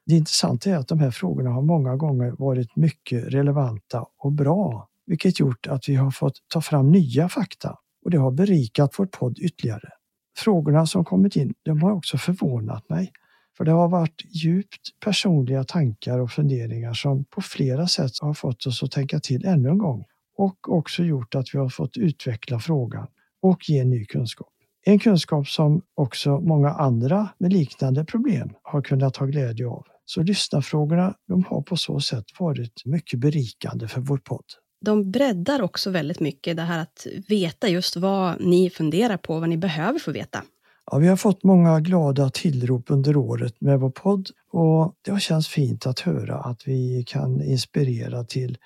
Det 0.06 0.16
intressanta 0.16 0.70
är 0.70 0.76
att 0.76 0.88
de 0.88 1.00
här 1.00 1.12
frågorna 1.12 1.50
har 1.50 1.62
många 1.62 1.96
gånger 1.96 2.36
varit 2.38 2.76
mycket 2.76 3.34
relevanta 3.34 4.06
och 4.18 4.32
bra, 4.32 4.88
vilket 5.06 5.40
gjort 5.40 5.68
att 5.68 5.90
vi 5.90 5.96
har 5.96 6.12
fått 6.12 6.36
ta 6.48 6.62
fram 6.62 6.92
nya 6.92 7.30
fakta 7.30 7.76
och 8.06 8.12
det 8.12 8.18
har 8.18 8.32
berikat 8.32 8.94
vår 8.98 9.06
podd 9.06 9.40
ytterligare. 9.40 9.90
Frågorna 10.38 10.86
som 10.86 11.06
kommit 11.06 11.36
in, 11.36 11.54
de 11.64 11.82
har 11.82 11.92
också 11.92 12.18
förvånat 12.18 12.90
mig. 12.90 13.12
För 13.58 13.66
det 13.66 13.72
har 13.72 13.90
varit 13.90 14.22
djupt 14.26 15.00
personliga 15.06 15.64
tankar 15.64 16.20
och 16.20 16.32
funderingar 16.32 16.94
som 16.94 17.26
på 17.26 17.42
flera 17.42 17.88
sätt 17.88 18.12
har 18.22 18.34
fått 18.34 18.66
oss 18.66 18.84
att 18.84 18.92
tänka 18.92 19.20
till 19.20 19.46
ännu 19.46 19.70
en 19.70 19.78
gång 19.78 20.06
och 20.38 20.74
också 20.74 21.04
gjort 21.04 21.36
att 21.36 21.46
vi 21.54 21.58
har 21.58 21.70
fått 21.70 21.98
utveckla 21.98 22.60
frågan 22.60 23.08
och 23.42 23.70
ge 23.70 23.84
ny 23.84 24.06
kunskap. 24.06 24.54
En 24.86 25.00
kunskap 25.00 25.48
som 25.48 25.82
också 25.96 26.40
många 26.40 26.70
andra 26.70 27.30
med 27.38 27.54
liknande 27.54 28.06
problem 28.06 28.50
har 28.64 28.82
kunnat 28.82 29.18
ha 29.18 29.26
glädje 29.26 29.68
av. 29.68 29.86
Så 30.06 30.24
lyssnarfrågorna 30.24 31.14
de 31.28 31.44
har 31.44 31.62
på 31.62 31.78
så 31.78 32.00
sätt 32.00 32.26
varit 32.40 32.86
mycket 32.86 33.20
berikande 33.20 33.88
för 33.88 34.02
vår 34.02 34.18
podd. 34.18 34.46
De 34.86 35.12
breddar 35.12 35.62
också 35.62 35.90
väldigt 35.90 36.20
mycket 36.20 36.58
det 36.58 36.64
här 36.64 36.80
att 36.80 37.08
veta 37.28 37.68
just 37.68 37.96
vad 37.96 38.42
ni 38.42 38.70
funderar 38.70 39.18
på, 39.18 39.40
vad 39.40 39.50
ni 39.50 39.58
behöver 39.58 40.00
få 40.00 40.12
veta. 40.12 40.44
Ja, 40.92 40.98
vi 40.98 41.08
har 41.08 41.16
fått 41.16 41.44
många 41.44 41.80
glada 41.80 42.30
tillrop 42.30 42.92
under 42.92 43.18
året 43.18 43.62
med 43.62 43.80
vår 43.80 43.90
podd 43.90 44.30
och 44.52 44.96
det 45.02 45.12
har 45.12 45.20
känts 45.20 45.48
fint 45.48 45.86
att 45.86 46.00
höra 46.00 46.36
att 46.38 46.68
vi 46.68 47.04
kan 47.08 47.42
inspirera 47.42 48.24
till 48.24 48.58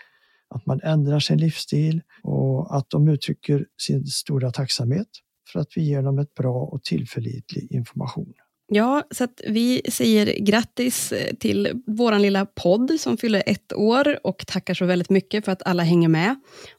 att 0.50 0.66
man 0.66 0.80
ändrar 0.84 1.20
sin 1.20 1.38
livsstil 1.38 2.02
och 2.24 2.78
att 2.78 2.90
de 2.90 3.08
uttrycker 3.08 3.66
sin 3.82 4.06
stora 4.06 4.52
tacksamhet 4.52 5.08
för 5.52 5.60
att 5.60 5.68
vi 5.76 5.82
ger 5.82 6.02
dem 6.02 6.20
ett 6.20 6.34
bra 6.34 6.64
och 6.64 6.84
tillförlitlig 6.84 7.72
information. 7.72 8.34
Ja, 8.74 9.04
så 9.12 9.24
att 9.24 9.42
vi 9.48 9.82
säger 9.90 10.40
grattis 10.40 11.12
eh, 11.12 11.36
till 11.36 11.82
vår 11.88 12.20
lilla 12.20 12.46
podd 12.46 12.92
som 13.00 13.18
fyller 13.18 13.44
ett 13.46 13.74
år 13.74 14.20
och 14.24 14.48
tackar 14.48 14.74
så 14.74 14.86
väldigt 14.86 15.10
mycket 15.10 15.46
för 15.46 15.52
att 15.52 15.64
alla 15.66 15.84
hänger 15.84 16.10
med. 16.10 16.36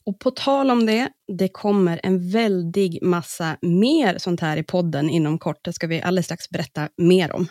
Och 0.07 0.19
på 0.21 0.31
tal 0.31 0.71
om 0.71 0.87
det, 0.87 1.09
det 1.39 1.49
kommer 1.49 2.01
en 2.03 2.31
väldig 2.31 2.99
massa 3.03 3.57
mer 3.63 4.19
sånt 4.19 4.41
här 4.41 4.57
i 4.57 4.63
podden 4.63 5.11
inom 5.11 5.39
kort. 5.39 5.65
Det 5.65 5.73
ska 5.73 5.87
vi 5.87 6.03
alldeles 6.03 6.27
strax 6.27 6.51
berätta 6.51 6.89
mer 6.97 7.33
om. 7.33 7.49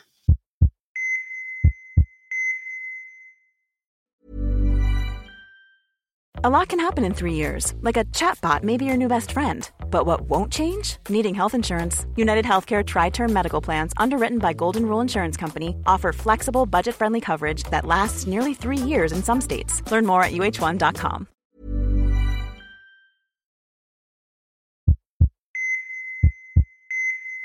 A 6.43 6.49
lot 6.49 6.69
can 6.69 6.79
happen 6.79 7.05
in 7.05 7.13
three 7.13 7.35
years, 7.35 7.75
like 7.81 7.99
a 7.99 8.05
chatbot 8.05 8.63
may 8.63 8.75
be 8.75 8.83
your 8.85 8.97
new 8.97 9.07
best 9.07 9.31
friend. 9.31 9.69
But 9.91 10.07
what 10.07 10.21
won't 10.21 10.51
change? 10.51 10.97
Needing 11.07 11.35
health 11.35 11.53
insurance. 11.53 12.07
United 12.15 12.45
Healthcare 12.45 12.83
Tri 12.83 13.11
Term 13.11 13.31
Medical 13.31 13.61
Plans, 13.61 13.93
underwritten 13.97 14.39
by 14.39 14.53
Golden 14.53 14.87
Rule 14.87 15.01
Insurance 15.01 15.37
Company, 15.37 15.75
offer 15.85 16.11
flexible, 16.13 16.65
budget 16.65 16.95
friendly 16.95 17.21
coverage 17.21 17.63
that 17.69 17.85
lasts 17.85 18.27
nearly 18.27 18.55
three 18.55 18.89
years 18.89 19.11
in 19.11 19.21
some 19.21 19.41
states. 19.41 19.83
Learn 19.91 20.05
more 20.05 20.23
at 20.23 20.31
uh1.com. 20.31 21.25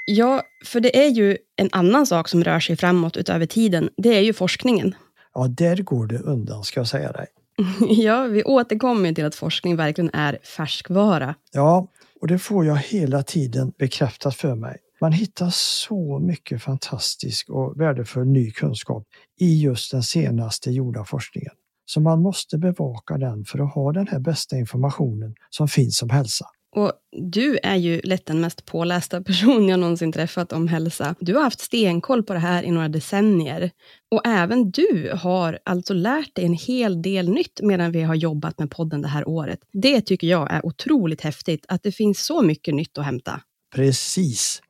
Ja, 0.07 0.43
för 0.65 0.81
det 0.81 1.05
är 1.05 1.09
ju 1.09 1.37
en 1.57 1.69
annan 1.73 2.07
sak 2.07 2.29
som 2.29 2.45
rör 2.45 2.61
sig 2.61 2.77
framåt 2.77 3.17
utöver 3.17 3.47
tiden. 3.47 3.91
Det 3.97 4.17
är 4.17 4.23
ju 4.23 4.33
forskningen. 4.33 4.95
Ja, 5.35 5.49
där 5.49 5.77
går 5.77 6.07
det 6.07 6.19
undan 6.19 6.65
ska 6.65 6.81
jag 6.81 6.89
säga 6.89 7.13
dig. 7.13 7.27
ja, 7.89 8.23
vi 8.23 8.45
återkommer 8.45 9.13
till 9.13 9.25
att 9.25 9.35
forskning 9.35 9.77
verkligen 9.77 10.11
är 10.13 10.39
färskvara. 10.57 11.35
Ja, 11.53 11.89
och 12.21 12.29
det 12.29 12.39
får 12.39 12.67
jag 12.67 12.77
hela 12.77 13.23
tiden 13.23 13.73
bekräftat 13.79 14.35
för 14.35 14.55
mig. 14.55 14.77
Man 15.01 15.13
hittar 15.13 15.51
så 15.51 16.19
mycket 16.19 16.63
fantastisk 16.63 17.49
och 17.51 17.81
värdefull 17.81 18.27
ny 18.27 18.51
kunskap 18.51 19.05
i 19.41 19.63
just 19.63 19.91
den 19.91 20.03
senaste 20.03 20.71
gjorda 20.71 21.05
forskningen. 21.05 21.53
Så 21.87 22.01
man 22.01 22.23
måste 22.23 22.59
bevaka 22.59 23.19
den 23.19 23.45
för 23.45 23.59
att 23.59 23.75
ha 23.75 23.93
den 23.93 24.09
här 24.09 24.19
bästa 24.19 24.57
informationen 24.57 25.35
som 25.51 25.69
finns 25.69 26.03
om 26.03 26.11
hälsa. 26.11 26.47
Och 26.77 26.93
du 27.17 27.59
är 27.63 27.77
ju 27.77 28.01
lätt 28.05 28.27
den 28.27 28.41
mest 28.41 28.65
pålästa 28.65 29.23
person 29.23 29.69
jag 29.69 29.81
någonsin 29.81 30.13
träffat 30.13 30.53
om 30.53 30.69
hälsa. 30.69 31.15
Du 31.21 31.35
har 31.35 31.43
haft 31.43 31.61
stenkoll 31.61 32.23
på 32.23 32.33
det 32.33 32.39
här 32.39 32.63
i 32.63 32.71
några 32.71 32.89
decennier. 32.89 33.71
Och 34.11 34.27
även 34.27 34.71
du 34.71 35.13
har 35.15 35.59
alltså 35.65 35.95
lärt 35.95 36.35
dig 36.35 36.45
en 36.45 36.55
hel 36.55 37.03
del 37.03 37.29
nytt 37.29 37.61
medan 37.63 37.93
vi 37.93 38.03
har 38.03 38.15
jobbat 38.15 38.59
med 38.59 38.71
podden 38.71 39.03
det 39.03 39.09
här 39.09 39.29
året. 39.29 39.59
Det 39.73 40.01
tycker 40.01 40.27
jag 40.27 40.53
är 40.53 40.67
otroligt 40.67 41.21
häftigt, 41.21 41.67
att 41.69 41.83
det 41.83 41.93
finns 41.93 42.27
så 42.27 42.43
mycket 42.43 42.75
nytt 42.75 42.99
att 42.99 43.05
hämta. 43.05 43.41
Precis. 43.75 44.63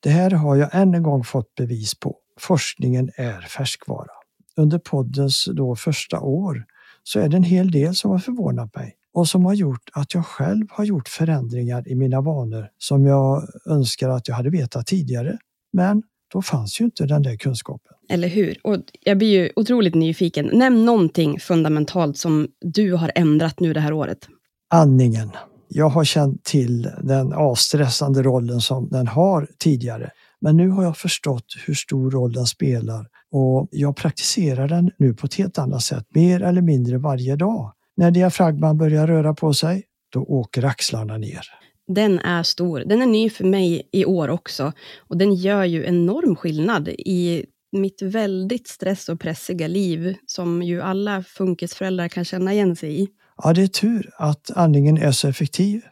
Det 0.00 0.10
här 0.10 0.30
har 0.30 0.56
jag 0.56 0.74
än 0.74 0.94
en 0.94 1.02
gång 1.02 1.24
fått 1.24 1.54
bevis 1.54 1.94
på. 1.94 2.16
Forskningen 2.40 3.10
är 3.16 3.40
färskvara. 3.40 4.10
Under 4.56 4.78
poddens 4.78 5.48
då 5.52 5.76
första 5.76 6.20
år 6.20 6.64
så 7.02 7.20
är 7.20 7.28
det 7.28 7.36
en 7.36 7.44
hel 7.44 7.70
del 7.70 7.94
som 7.94 8.10
har 8.10 8.18
förvånat 8.18 8.74
mig 8.74 8.96
och 9.14 9.28
som 9.28 9.44
har 9.44 9.54
gjort 9.54 9.90
att 9.92 10.14
jag 10.14 10.26
själv 10.26 10.66
har 10.70 10.84
gjort 10.84 11.08
förändringar 11.08 11.88
i 11.88 11.94
mina 11.94 12.20
vanor 12.20 12.68
som 12.78 13.06
jag 13.06 13.42
önskar 13.66 14.08
att 14.08 14.28
jag 14.28 14.34
hade 14.34 14.50
vetat 14.50 14.86
tidigare. 14.86 15.38
Men 15.72 16.02
då 16.32 16.42
fanns 16.42 16.80
ju 16.80 16.84
inte 16.84 17.06
den 17.06 17.22
där 17.22 17.36
kunskapen. 17.36 17.92
Eller 18.08 18.28
hur? 18.28 18.58
Och 18.64 18.76
jag 19.00 19.18
blir 19.18 19.28
ju 19.28 19.50
otroligt 19.56 19.94
nyfiken. 19.94 20.50
Nämn 20.52 20.84
någonting 20.84 21.40
fundamentalt 21.40 22.18
som 22.18 22.48
du 22.60 22.92
har 22.92 23.12
ändrat 23.14 23.60
nu 23.60 23.72
det 23.72 23.80
här 23.80 23.92
året. 23.92 24.28
Andningen. 24.70 25.30
Jag 25.68 25.88
har 25.88 26.04
känt 26.04 26.44
till 26.44 26.90
den 27.02 27.32
avstressande 27.32 28.22
rollen 28.22 28.60
som 28.60 28.88
den 28.88 29.06
har 29.06 29.48
tidigare. 29.58 30.10
Men 30.40 30.56
nu 30.56 30.68
har 30.68 30.84
jag 30.84 30.96
förstått 30.96 31.44
hur 31.66 31.74
stor 31.74 32.10
roll 32.10 32.32
den 32.32 32.46
spelar 32.46 33.06
och 33.32 33.68
jag 33.70 33.96
praktiserar 33.96 34.68
den 34.68 34.90
nu 34.98 35.14
på 35.14 35.26
ett 35.26 35.34
helt 35.34 35.58
annat 35.58 35.82
sätt, 35.82 36.06
mer 36.14 36.42
eller 36.42 36.62
mindre 36.62 36.98
varje 36.98 37.36
dag. 37.36 37.72
När 37.96 38.10
diafragman 38.10 38.78
börjar 38.78 39.06
röra 39.06 39.34
på 39.34 39.54
sig, 39.54 39.84
då 40.12 40.22
åker 40.22 40.64
axlarna 40.64 41.18
ner. 41.18 41.40
Den 41.86 42.18
är 42.18 42.42
stor. 42.42 42.80
Den 42.80 43.02
är 43.02 43.06
ny 43.06 43.30
för 43.30 43.44
mig 43.44 43.88
i 43.92 44.04
år 44.04 44.28
också. 44.28 44.72
Och 44.98 45.16
den 45.16 45.34
gör 45.34 45.64
ju 45.64 45.86
enorm 45.86 46.36
skillnad 46.36 46.88
i 46.88 47.46
mitt 47.72 48.02
väldigt 48.02 48.68
stress 48.68 49.08
och 49.08 49.20
pressiga 49.20 49.66
liv, 49.66 50.16
som 50.26 50.62
ju 50.62 50.82
alla 50.82 51.22
funkisföräldrar 51.22 52.08
kan 52.08 52.24
känna 52.24 52.52
igen 52.52 52.76
sig 52.76 53.02
i. 53.02 53.08
Ja, 53.36 53.52
det 53.52 53.62
är 53.62 53.66
tur 53.66 54.10
att 54.16 54.50
andningen 54.50 54.98
är 54.98 55.12
så 55.12 55.28
effektiv. 55.28 55.82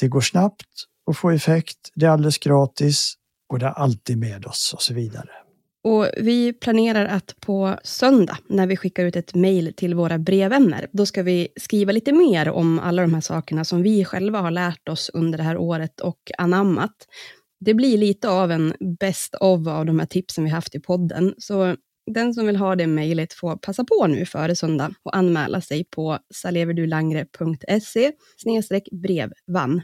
Det 0.00 0.08
går 0.08 0.20
snabbt 0.20 0.66
att 1.10 1.16
få 1.16 1.30
effekt, 1.30 1.78
det 1.94 2.06
är 2.06 2.10
alldeles 2.10 2.38
gratis 2.38 3.14
och 3.48 3.58
det 3.58 3.66
är 3.66 3.70
alltid 3.70 4.18
med 4.18 4.46
oss 4.46 4.72
och 4.74 4.82
så 4.82 4.94
vidare. 4.94 5.28
Och 5.84 6.06
vi 6.16 6.52
planerar 6.52 7.04
att 7.04 7.34
på 7.40 7.78
söndag, 7.84 8.38
när 8.48 8.66
vi 8.66 8.76
skickar 8.76 9.04
ut 9.04 9.16
ett 9.16 9.34
mejl 9.34 9.72
till 9.76 9.94
våra 9.94 10.18
brevvänner, 10.18 10.86
då 10.92 11.06
ska 11.06 11.22
vi 11.22 11.48
skriva 11.56 11.92
lite 11.92 12.12
mer 12.12 12.48
om 12.48 12.78
alla 12.78 13.02
de 13.02 13.14
här 13.14 13.20
sakerna 13.20 13.64
som 13.64 13.82
vi 13.82 14.04
själva 14.04 14.40
har 14.40 14.50
lärt 14.50 14.88
oss 14.88 15.10
under 15.14 15.38
det 15.38 15.44
här 15.44 15.56
året 15.56 16.00
och 16.00 16.18
anammat. 16.38 16.94
Det 17.60 17.74
blir 17.74 17.98
lite 17.98 18.28
av 18.28 18.50
en 18.50 18.74
best 19.00 19.34
of 19.34 19.66
av 19.66 19.86
de 19.86 19.98
här 19.98 20.06
tipsen 20.06 20.44
vi 20.44 20.50
haft 20.50 20.74
i 20.74 20.80
podden. 20.80 21.34
Så 21.38 21.76
den 22.10 22.34
som 22.34 22.46
vill 22.46 22.56
ha 22.56 22.76
det 22.76 22.86
mejlet 22.86 23.32
får 23.32 23.56
passa 23.56 23.84
på 23.84 24.06
nu 24.06 24.26
före 24.26 24.56
söndag 24.56 24.94
och 25.02 25.16
anmäla 25.16 25.60
sig 25.60 25.84
på 25.84 26.18
saleverdulangre.se 26.34 28.12
brevvann. 28.92 29.82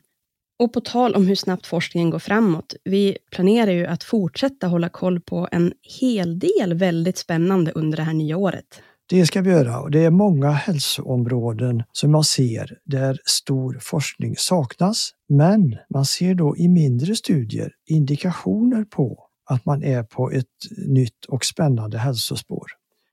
Och 0.59 0.73
på 0.73 0.81
tal 0.81 1.15
om 1.15 1.27
hur 1.27 1.35
snabbt 1.35 1.67
forskningen 1.67 2.11
går 2.11 2.19
framåt, 2.19 2.75
vi 2.85 3.19
planerar 3.31 3.71
ju 3.71 3.87
att 3.87 4.05
fortsätta 4.05 4.67
hålla 4.67 4.89
koll 4.89 5.21
på 5.21 5.49
en 5.53 5.73
hel 6.01 6.39
del 6.39 6.75
väldigt 6.75 7.19
spännande 7.19 7.73
under 7.73 7.97
det 7.97 8.03
här 8.03 8.15
nya 8.15 8.37
året. 8.37 8.83
Det 9.09 9.27
ska 9.27 9.41
vi 9.41 9.51
göra 9.51 9.81
och 9.81 9.91
det 9.91 10.05
är 10.05 10.11
många 10.11 10.51
hälsoområden 10.51 11.83
som 11.93 12.15
jag 12.15 12.27
ser 12.27 12.79
där 12.85 13.19
stor 13.25 13.79
forskning 13.81 14.37
saknas. 14.37 15.11
Men 15.29 15.77
man 15.95 16.05
ser 16.05 16.35
då 16.35 16.57
i 16.57 16.69
mindre 16.69 17.17
studier 17.17 17.73
indikationer 17.87 18.85
på 18.85 19.25
att 19.51 19.65
man 19.65 19.83
är 19.83 20.03
på 20.03 20.31
ett 20.31 20.87
nytt 20.87 21.25
och 21.29 21.45
spännande 21.45 21.99
hälsospår. 21.99 22.67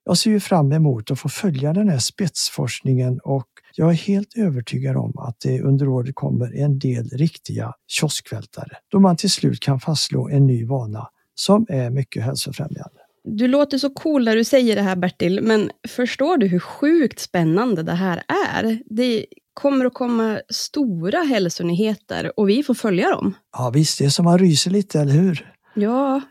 Jag 0.05 0.17
ser 0.17 0.31
ju 0.31 0.39
fram 0.39 0.71
emot 0.71 1.11
att 1.11 1.19
få 1.19 1.29
följa 1.29 1.73
den 1.73 1.89
här 1.89 1.99
spetsforskningen 1.99 3.19
och 3.23 3.47
jag 3.77 3.89
är 3.89 3.93
helt 3.93 4.37
övertygad 4.37 4.97
om 4.97 5.17
att 5.17 5.39
det 5.39 5.61
under 5.61 5.87
året 5.87 6.15
kommer 6.15 6.55
en 6.55 6.79
del 6.79 7.09
riktiga 7.09 7.73
kioskvältare 7.87 8.77
då 8.91 8.99
man 8.99 9.17
till 9.17 9.31
slut 9.31 9.59
kan 9.59 9.79
fastslå 9.79 10.29
en 10.29 10.45
ny 10.45 10.65
vana 10.65 11.09
som 11.35 11.65
är 11.69 11.89
mycket 11.89 12.23
hälsofrämjande. 12.23 12.99
Du 13.23 13.47
låter 13.47 13.77
så 13.77 13.89
cool 13.89 14.25
när 14.25 14.35
du 14.35 14.43
säger 14.43 14.75
det 14.75 14.81
här 14.81 14.95
Bertil, 14.95 15.39
men 15.43 15.71
förstår 15.87 16.37
du 16.37 16.47
hur 16.47 16.59
sjukt 16.59 17.19
spännande 17.19 17.83
det 17.83 17.93
här 17.93 18.23
är? 18.53 18.79
Det 18.85 19.25
kommer 19.53 19.85
att 19.85 19.93
komma 19.93 20.39
stora 20.49 21.19
hälsonyheter 21.19 22.39
och 22.39 22.49
vi 22.49 22.63
får 22.63 22.73
följa 22.73 23.09
dem. 23.09 23.33
Ja 23.57 23.71
visst, 23.73 23.99
det 23.99 24.05
är 24.05 24.09
som 24.09 24.25
man 24.25 24.39
ryser 24.39 24.71
lite, 24.71 24.99
eller 24.99 25.13
hur? 25.13 25.53
Ja. 25.73 26.21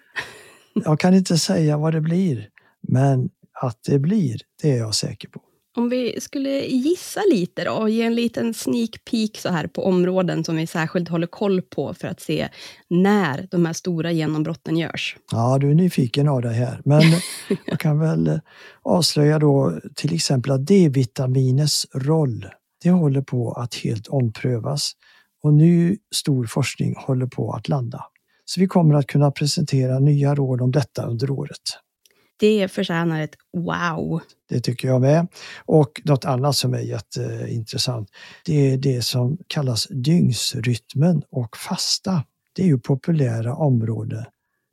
jag 0.74 1.00
kan 1.00 1.14
inte 1.14 1.38
säga 1.38 1.78
vad 1.78 1.92
det 1.92 2.00
blir, 2.00 2.48
men 2.88 3.30
att 3.62 3.78
det 3.86 3.98
blir, 3.98 4.40
det 4.62 4.70
är 4.70 4.78
jag 4.78 4.94
säker 4.94 5.28
på. 5.28 5.40
Om 5.76 5.88
vi 5.88 6.20
skulle 6.20 6.50
gissa 6.66 7.20
lite 7.30 7.64
då 7.64 7.72
och 7.72 7.90
ge 7.90 8.02
en 8.02 8.14
liten 8.14 8.54
sneak 8.54 9.04
peek 9.10 9.38
så 9.38 9.48
här 9.48 9.66
på 9.66 9.84
områden 9.84 10.44
som 10.44 10.56
vi 10.56 10.66
särskilt 10.66 11.08
håller 11.08 11.26
koll 11.26 11.62
på 11.62 11.94
för 11.94 12.08
att 12.08 12.20
se 12.20 12.48
när 12.90 13.48
de 13.50 13.66
här 13.66 13.72
stora 13.72 14.12
genombrotten 14.12 14.76
görs. 14.76 15.16
Ja, 15.32 15.58
du 15.58 15.70
är 15.70 15.74
nyfiken 15.74 16.28
av 16.28 16.42
dig 16.42 16.54
här, 16.54 16.80
men 16.84 17.02
jag 17.66 17.80
kan 17.80 17.98
väl 17.98 18.40
avslöja 18.82 19.38
då 19.38 19.80
till 19.94 20.14
exempel 20.14 20.52
att 20.52 20.66
D-vitaminets 20.66 21.86
roll, 21.94 22.46
det 22.82 22.90
håller 22.90 23.22
på 23.22 23.52
att 23.52 23.74
helt 23.74 24.06
omprövas 24.06 24.92
och 25.42 25.54
ny 25.54 25.96
stor 26.14 26.46
forskning 26.46 26.94
håller 26.96 27.26
på 27.26 27.52
att 27.52 27.68
landa. 27.68 28.04
Så 28.44 28.60
vi 28.60 28.66
kommer 28.66 28.94
att 28.94 29.06
kunna 29.06 29.30
presentera 29.30 29.98
nya 29.98 30.34
råd 30.34 30.60
om 30.60 30.72
detta 30.72 31.06
under 31.06 31.30
året. 31.30 31.83
Det 32.44 32.68
förtjänar 32.68 33.20
ett 33.20 33.36
wow. 33.52 34.20
Det 34.48 34.60
tycker 34.60 34.88
jag 34.88 35.00
med. 35.00 35.26
Och 35.64 36.00
något 36.04 36.24
annat 36.24 36.56
som 36.56 36.74
är 36.74 36.78
jätteintressant, 36.78 38.08
det 38.44 38.72
är 38.72 38.76
det 38.76 39.02
som 39.02 39.38
kallas 39.46 39.86
dygnsrytmen 39.90 41.22
och 41.30 41.56
fasta. 41.56 42.24
Det 42.54 42.62
är 42.62 42.66
ju 42.66 42.78
populära 42.78 43.54
områden. 43.54 44.24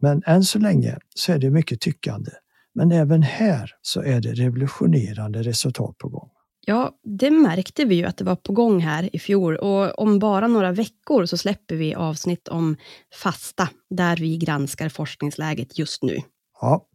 Men 0.01 0.24
än 0.25 0.44
så 0.44 0.60
länge 0.60 0.98
så 1.16 1.32
är 1.32 1.38
det 1.38 1.50
mycket 1.50 1.82
tyckande. 1.82 2.32
Men 2.75 2.92
även 2.92 3.24
här 3.24 3.72
så 3.82 4.01
är 4.01 4.22
det 4.22 4.34
revolutionerande 4.34 5.44
resultat 5.44 5.98
på 5.98 6.10
gång. 6.10 6.30
Ja, 6.66 6.92
det 7.04 7.32
märkte 7.32 7.86
vi 7.86 7.96
ju 7.96 8.06
att 8.06 8.18
det 8.18 8.24
var 8.24 8.36
på 8.36 8.54
gång 8.54 8.80
här 8.80 9.16
i 9.16 9.20
fjol 9.20 9.58
och 9.58 10.00
om 10.00 10.20
bara 10.20 10.48
några 10.48 10.72
veckor 10.72 11.25
så 11.25 11.38
släpper 11.38 11.75
vi 11.75 11.96
avsnitt 11.96 12.48
om 12.48 12.78
fasta 13.24 13.70
där 13.90 14.18
vi 14.18 14.38
granskar 14.38 14.90
forskningsläget 14.90 15.80
just 15.80 16.04
nu. 16.04 16.18
Ja, 16.62 16.86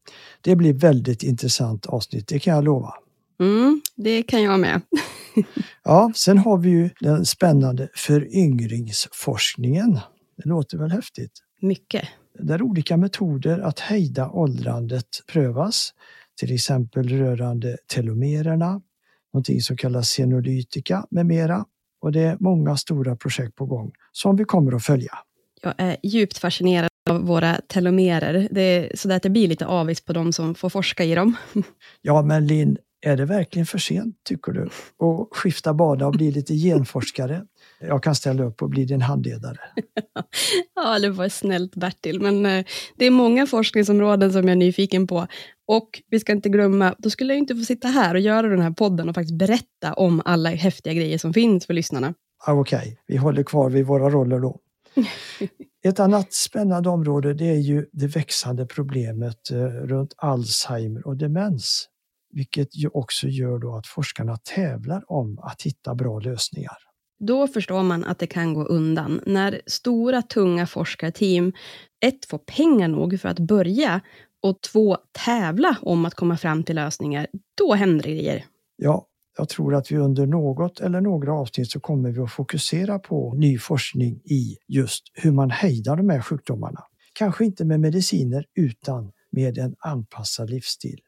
det 0.41 0.57
blir 0.57 0.73
väldigt 0.73 1.23
intressant 1.23 1.87
avsnitt, 1.87 2.29
det 2.29 2.39
kan 2.39 2.55
jag 2.55 2.65
lova. 2.65 2.95
Mm, 3.41 3.81
det 3.95 4.23
kan 4.23 4.43
jag 4.43 4.61
med. 4.61 4.81
ja, 5.85 6.13
sen 6.15 6.39
har 6.39 6.59
vi 6.59 6.71
ju 6.71 6.91
den 7.01 7.27
spännande 7.27 7.89
föryngringsforskningen. 7.95 10.01
Det 10.37 10.49
låter 10.49 10.79
väl 10.79 10.91
häftigt? 10.91 11.33
Mycket. 11.61 12.09
Där 12.39 12.63
olika 12.63 12.97
metoder 12.97 13.59
att 13.59 13.81
hejda 13.81 14.31
åldrandet 14.31 15.07
prövas, 15.33 15.95
till 16.41 16.55
exempel 16.55 17.09
rörande 17.09 17.77
telomererna, 17.95 18.81
någonting 19.33 19.61
som 19.61 19.77
kallas 19.77 20.09
senolytika 20.09 21.07
med 21.11 21.27
mera. 21.27 21.65
Och 22.01 22.13
det 22.13 22.21
är 22.21 22.37
många 22.41 22.77
stora 22.77 23.17
projekt 23.17 23.55
på 23.55 23.67
gång 23.67 23.93
som 24.13 24.37
vi 24.37 24.45
kommer 24.45 24.73
att 24.73 24.85
följa. 24.85 25.19
Jag 25.63 25.75
är 25.79 25.97
djupt 26.03 26.39
fascinerad 26.39 26.91
av 27.11 27.27
våra 27.27 27.61
telomerer. 27.67 28.49
Det 28.51 28.61
är 28.61 28.97
så 28.97 29.13
att 29.13 29.23
det 29.23 29.31
blir 29.31 29.49
lite 29.49 29.67
avis 29.67 30.05
på 30.05 30.13
de 30.13 30.33
som 30.33 30.55
får 30.55 30.69
forska 30.69 31.05
i 31.05 31.15
dem. 31.15 31.37
Ja, 32.03 32.23
men 32.23 32.47
Linn, 32.47 32.79
är 33.07 33.17
det 33.17 33.25
verkligen 33.25 33.67
för 33.67 33.79
sent, 33.79 34.17
tycker 34.25 34.53
du? 34.53 34.63
Att 34.63 35.37
skifta 35.37 35.75
bana 35.75 36.07
och 36.07 36.13
bli 36.13 36.31
lite 36.31 36.55
genforskare? 36.55 37.43
Jag 37.81 38.03
kan 38.03 38.15
ställa 38.15 38.45
upp 38.45 38.63
och 38.63 38.71
bli 38.71 38.85
din 38.85 39.03
handledare. 39.03 39.59
ja, 40.75 40.99
det 40.99 41.11
var 41.11 41.29
snällt 41.29 41.75
Bertil, 41.75 42.21
men 42.21 42.47
eh, 42.47 42.65
det 42.97 43.07
är 43.07 43.11
många 43.11 43.47
forskningsområden 43.47 44.33
som 44.33 44.43
jag 44.43 44.53
är 44.53 44.57
nyfiken 44.57 45.07
på. 45.07 45.27
Och 45.69 46.03
vi 46.11 46.21
ska 46.21 46.33
inte 46.33 46.49
glömma, 46.49 46.95
då 46.99 47.11
skulle 47.11 47.33
jag 47.33 47.39
inte 47.39 47.57
få 47.57 47.63
sitta 47.63 47.89
här 47.89 48.15
och 48.15 48.21
göra 48.21 48.49
den 48.49 48.61
här 48.61 48.71
podden 48.71 49.09
och 49.09 49.15
faktiskt 49.15 49.39
berätta 49.39 49.93
om 49.97 50.23
alla 50.25 50.51
häftiga 50.51 50.93
grejer 50.93 51.19
som 51.19 51.33
finns 51.33 51.67
för 51.67 51.75
lyssnarna. 51.75 52.15
Ah, 52.47 52.53
Okej, 52.53 52.79
okay. 52.79 52.97
vi 53.07 53.17
håller 53.17 53.43
kvar 53.43 53.71
vid 53.71 53.87
våra 53.87 54.11
roller 54.11 54.39
då. 54.39 54.61
Ett 55.85 56.01
annat 56.01 56.33
spännande 56.33 56.89
område 56.89 57.35
det 57.35 57.49
är 57.49 57.61
ju 57.61 57.87
det 57.93 58.07
växande 58.07 58.67
problemet 58.67 59.51
eh, 59.51 59.59
runt 59.67 60.15
Alzheimer 60.17 61.07
och 61.07 61.17
demens. 61.17 61.89
Vilket 62.31 62.77
ju 62.77 62.89
också 62.89 63.29
gör 63.29 63.59
då 63.59 63.77
att 63.77 63.87
forskarna 63.87 64.37
tävlar 64.37 65.13
om 65.13 65.39
att 65.39 65.63
hitta 65.63 65.95
bra 65.95 66.19
lösningar. 66.19 66.77
Då 67.19 67.49
förstår 67.49 67.83
man 67.83 68.05
att 68.05 68.19
det 68.19 68.27
kan 68.27 68.55
gå 68.55 68.65
undan. 68.65 69.21
När 69.27 69.61
stora 69.67 70.23
tunga 70.23 70.67
forskarteam 70.67 71.53
ett 72.01 72.25
får 72.25 72.39
pengar 72.39 72.89
nog 72.89 73.21
för 73.21 73.29
att 73.29 73.39
börja 73.39 74.01
och 74.43 74.61
två 74.61 74.99
tävla 75.25 75.77
om 75.83 76.05
att 76.05 76.15
komma 76.15 76.37
fram 76.37 76.63
till 76.63 76.77
lösningar, 76.77 77.27
då 77.59 77.75
händer 77.75 78.03
det 78.05 78.11
grejer. 78.11 78.45
Ja, 78.77 79.07
jag 79.37 79.49
tror 79.49 79.75
att 79.75 79.93
vi 79.93 79.97
under 79.97 80.27
något 80.27 80.81
eller 80.81 81.01
några 81.01 81.33
avsnitt 81.33 81.71
så 81.71 81.81
kommer 81.81 82.11
vi 82.11 82.21
att 82.21 82.33
fokusera 82.33 82.99
på 82.99 83.35
ny 83.35 83.59
forskning 83.59 84.21
i 84.25 84.57
just 84.69 85.03
hur 85.15 85.33
man 85.33 85.51
hejdar 85.51 85.97
de 85.97 86.11
här 86.11 86.21
sjukdomarna. 86.21 86.81
Kanske 87.13 87.45
inte 87.45 87.65
med 87.65 87.81
mediciner 87.81 88.45
utan 88.55 89.13
med 89.31 89.59
en 89.59 89.75
anpassad 89.79 90.51
livsstil. 90.51 91.01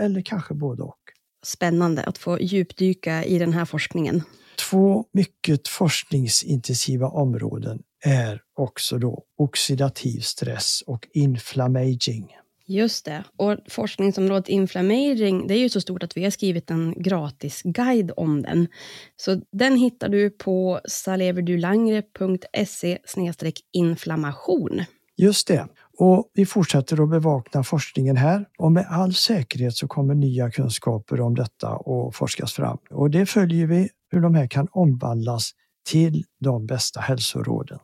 Eller 0.00 0.20
kanske 0.20 0.54
både 0.54 0.82
och. 0.82 0.98
Spännande 1.44 2.02
att 2.02 2.18
få 2.18 2.40
djupdyka 2.40 3.24
i 3.24 3.38
den 3.38 3.52
här 3.52 3.64
forskningen. 3.64 4.22
Två 4.70 5.04
mycket 5.12 5.68
forskningsintensiva 5.68 7.08
områden 7.08 7.82
är 8.04 8.42
också 8.54 8.98
då 8.98 9.24
oxidativ 9.36 10.20
stress 10.20 10.82
och 10.86 11.08
inflammaging. 11.12 12.36
Just 12.68 13.04
det. 13.04 13.24
Och 13.36 13.56
forskningsområdet 13.68 14.48
inflammering, 14.48 15.46
det 15.46 15.54
är 15.54 15.58
ju 15.58 15.68
så 15.68 15.80
stort 15.80 16.02
att 16.02 16.16
vi 16.16 16.24
har 16.24 16.30
skrivit 16.30 16.70
en 16.70 16.94
gratis 16.96 17.62
guide 17.64 18.10
om 18.16 18.42
den. 18.42 18.68
Så 19.16 19.40
den 19.52 19.76
hittar 19.76 20.08
du 20.08 20.30
på 20.30 20.80
saleverdulangre.se 20.88 22.98
inflammation. 23.72 24.84
Just 25.16 25.48
det. 25.48 25.68
Och 25.98 26.30
vi 26.34 26.46
fortsätter 26.46 27.02
att 27.02 27.10
bevaka 27.10 27.62
forskningen 27.62 28.16
här 28.16 28.46
och 28.58 28.72
med 28.72 28.86
all 28.90 29.14
säkerhet 29.14 29.76
så 29.76 29.88
kommer 29.88 30.14
nya 30.14 30.50
kunskaper 30.50 31.20
om 31.20 31.34
detta 31.34 31.68
att 31.68 32.16
forskas 32.16 32.52
fram. 32.52 32.78
Och 32.90 33.10
det 33.10 33.26
följer 33.26 33.66
vi 33.66 33.88
hur 34.10 34.20
de 34.20 34.34
här 34.34 34.46
kan 34.46 34.68
omvandlas 34.70 35.50
till 35.88 36.24
de 36.40 36.66
bästa 36.66 37.00
hälsoråden. 37.00 37.78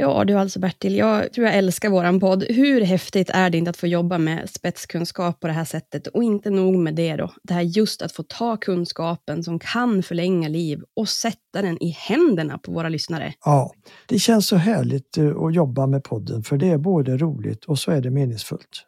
Ja 0.00 0.24
du 0.24 0.34
alltså 0.34 0.60
Bertil, 0.60 0.96
jag 0.96 1.32
tror 1.32 1.46
jag 1.46 1.56
älskar 1.56 1.90
våran 1.90 2.20
podd. 2.20 2.44
Hur 2.48 2.80
häftigt 2.80 3.30
är 3.30 3.50
det 3.50 3.58
inte 3.58 3.70
att 3.70 3.76
få 3.76 3.86
jobba 3.86 4.18
med 4.18 4.50
spetskunskap 4.50 5.40
på 5.40 5.46
det 5.46 5.52
här 5.52 5.64
sättet? 5.64 6.06
Och 6.06 6.22
inte 6.22 6.50
nog 6.50 6.78
med 6.78 6.94
det 6.94 7.16
då, 7.16 7.32
det 7.42 7.54
här 7.54 7.62
just 7.62 8.02
att 8.02 8.12
få 8.12 8.22
ta 8.22 8.56
kunskapen 8.56 9.44
som 9.44 9.58
kan 9.58 10.02
förlänga 10.02 10.48
liv 10.48 10.82
och 10.96 11.08
sätta 11.08 11.62
den 11.62 11.82
i 11.82 11.90
händerna 11.90 12.58
på 12.58 12.72
våra 12.72 12.88
lyssnare. 12.88 13.34
Ja, 13.44 13.72
det 14.06 14.18
känns 14.18 14.46
så 14.46 14.56
härligt 14.56 15.18
eh, 15.18 15.36
att 15.36 15.54
jobba 15.54 15.86
med 15.86 16.04
podden 16.04 16.42
för 16.42 16.56
det 16.56 16.68
är 16.68 16.78
både 16.78 17.16
roligt 17.16 17.64
och 17.64 17.78
så 17.78 17.90
är 17.90 18.00
det 18.00 18.10
meningsfullt. 18.10 18.84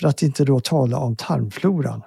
För 0.00 0.08
att 0.08 0.22
inte 0.22 0.44
då 0.44 0.60
tala 0.60 0.98
om 0.98 1.16
tarmfloran, 1.16 2.02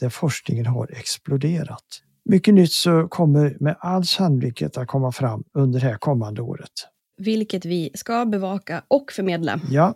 där 0.00 0.08
forskningen 0.08 0.66
har 0.66 0.90
exploderat. 0.92 2.02
Mycket 2.24 2.54
nytt 2.54 2.72
så 2.72 3.08
kommer 3.08 3.56
med 3.60 3.76
all 3.80 4.04
sannolikhet 4.04 4.76
att 4.76 4.88
komma 4.88 5.12
fram 5.12 5.44
under 5.54 5.80
det 5.80 5.86
här 5.86 5.96
kommande 5.96 6.42
året 6.42 6.72
vilket 7.16 7.64
vi 7.64 7.90
ska 7.94 8.24
bevaka 8.24 8.82
och 8.88 9.12
förmedla. 9.12 9.60
Ja. 9.70 9.94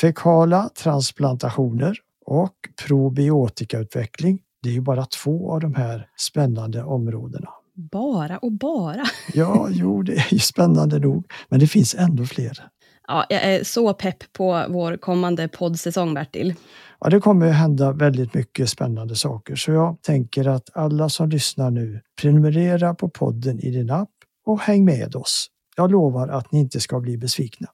Fekala 0.00 0.68
transplantationer 0.68 1.96
och 2.26 2.54
probiotikautveckling. 2.86 4.40
Det 4.62 4.68
är 4.68 4.72
ju 4.72 4.80
bara 4.80 5.04
två 5.04 5.52
av 5.52 5.60
de 5.60 5.74
här 5.74 6.08
spännande 6.16 6.82
områdena. 6.82 7.48
Bara 7.74 8.38
och 8.38 8.52
bara. 8.52 9.04
ja, 9.34 9.68
jo, 9.70 10.02
det 10.02 10.12
är 10.12 10.32
ju 10.32 10.38
spännande 10.38 10.98
nog, 10.98 11.26
men 11.48 11.60
det 11.60 11.66
finns 11.66 11.94
ändå 11.94 12.24
fler. 12.24 12.68
Ja, 13.08 13.26
jag 13.28 13.42
är 13.42 13.64
så 13.64 13.94
pepp 13.94 14.32
på 14.32 14.64
vår 14.68 14.96
kommande 14.96 15.48
poddsäsong, 15.48 16.14
Bertil. 16.14 16.54
Ja, 17.00 17.10
det 17.10 17.20
kommer 17.20 17.48
att 17.48 17.54
hända 17.54 17.92
väldigt 17.92 18.34
mycket 18.34 18.68
spännande 18.68 19.16
saker, 19.16 19.56
så 19.56 19.70
jag 19.70 20.02
tänker 20.02 20.48
att 20.48 20.70
alla 20.76 21.08
som 21.08 21.28
lyssnar 21.28 21.70
nu, 21.70 22.00
prenumerera 22.20 22.94
på 22.94 23.08
podden 23.08 23.60
i 23.60 23.70
din 23.70 23.90
app 23.90 24.10
och 24.46 24.60
häng 24.60 24.84
med 24.84 25.16
oss. 25.16 25.50
Jag 25.74 25.90
lovar 25.90 26.28
att 26.28 26.52
ni 26.52 26.60
inte 26.60 26.80
ska 26.80 27.00
bli 27.00 27.16
besvikna. 27.16 27.68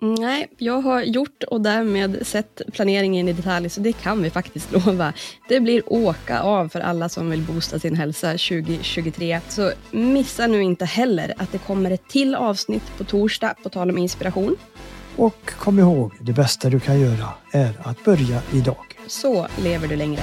Nej, 0.00 0.48
jag 0.58 0.80
har 0.80 1.02
gjort 1.02 1.42
och 1.42 1.60
därmed 1.60 2.26
sett 2.26 2.62
planeringen 2.72 3.28
i 3.28 3.32
detalj, 3.32 3.68
så 3.68 3.80
det 3.80 3.92
kan 3.92 4.22
vi 4.22 4.30
faktiskt 4.30 4.72
lova. 4.86 5.12
Det 5.48 5.60
blir 5.60 5.92
åka 5.92 6.40
av 6.40 6.68
för 6.68 6.80
alla 6.80 7.08
som 7.08 7.30
vill 7.30 7.42
boosta 7.42 7.78
sin 7.78 7.96
hälsa 7.96 8.30
2023. 8.30 9.40
Så 9.48 9.72
missa 9.90 10.46
nu 10.46 10.62
inte 10.62 10.84
heller 10.84 11.34
att 11.36 11.52
det 11.52 11.58
kommer 11.58 11.90
ett 11.90 12.08
till 12.08 12.34
avsnitt 12.34 12.98
på 12.98 13.04
torsdag, 13.04 13.54
på 13.62 13.68
tal 13.68 13.90
om 13.90 13.98
inspiration. 13.98 14.56
Och 15.16 15.50
kom 15.58 15.78
ihåg, 15.78 16.12
det 16.20 16.32
bästa 16.32 16.70
du 16.70 16.80
kan 16.80 17.00
göra 17.00 17.28
är 17.52 17.80
att 17.82 18.04
börja 18.04 18.42
idag. 18.52 18.86
Så 19.06 19.46
lever 19.62 19.88
du 19.88 19.96
längre. 19.96 20.22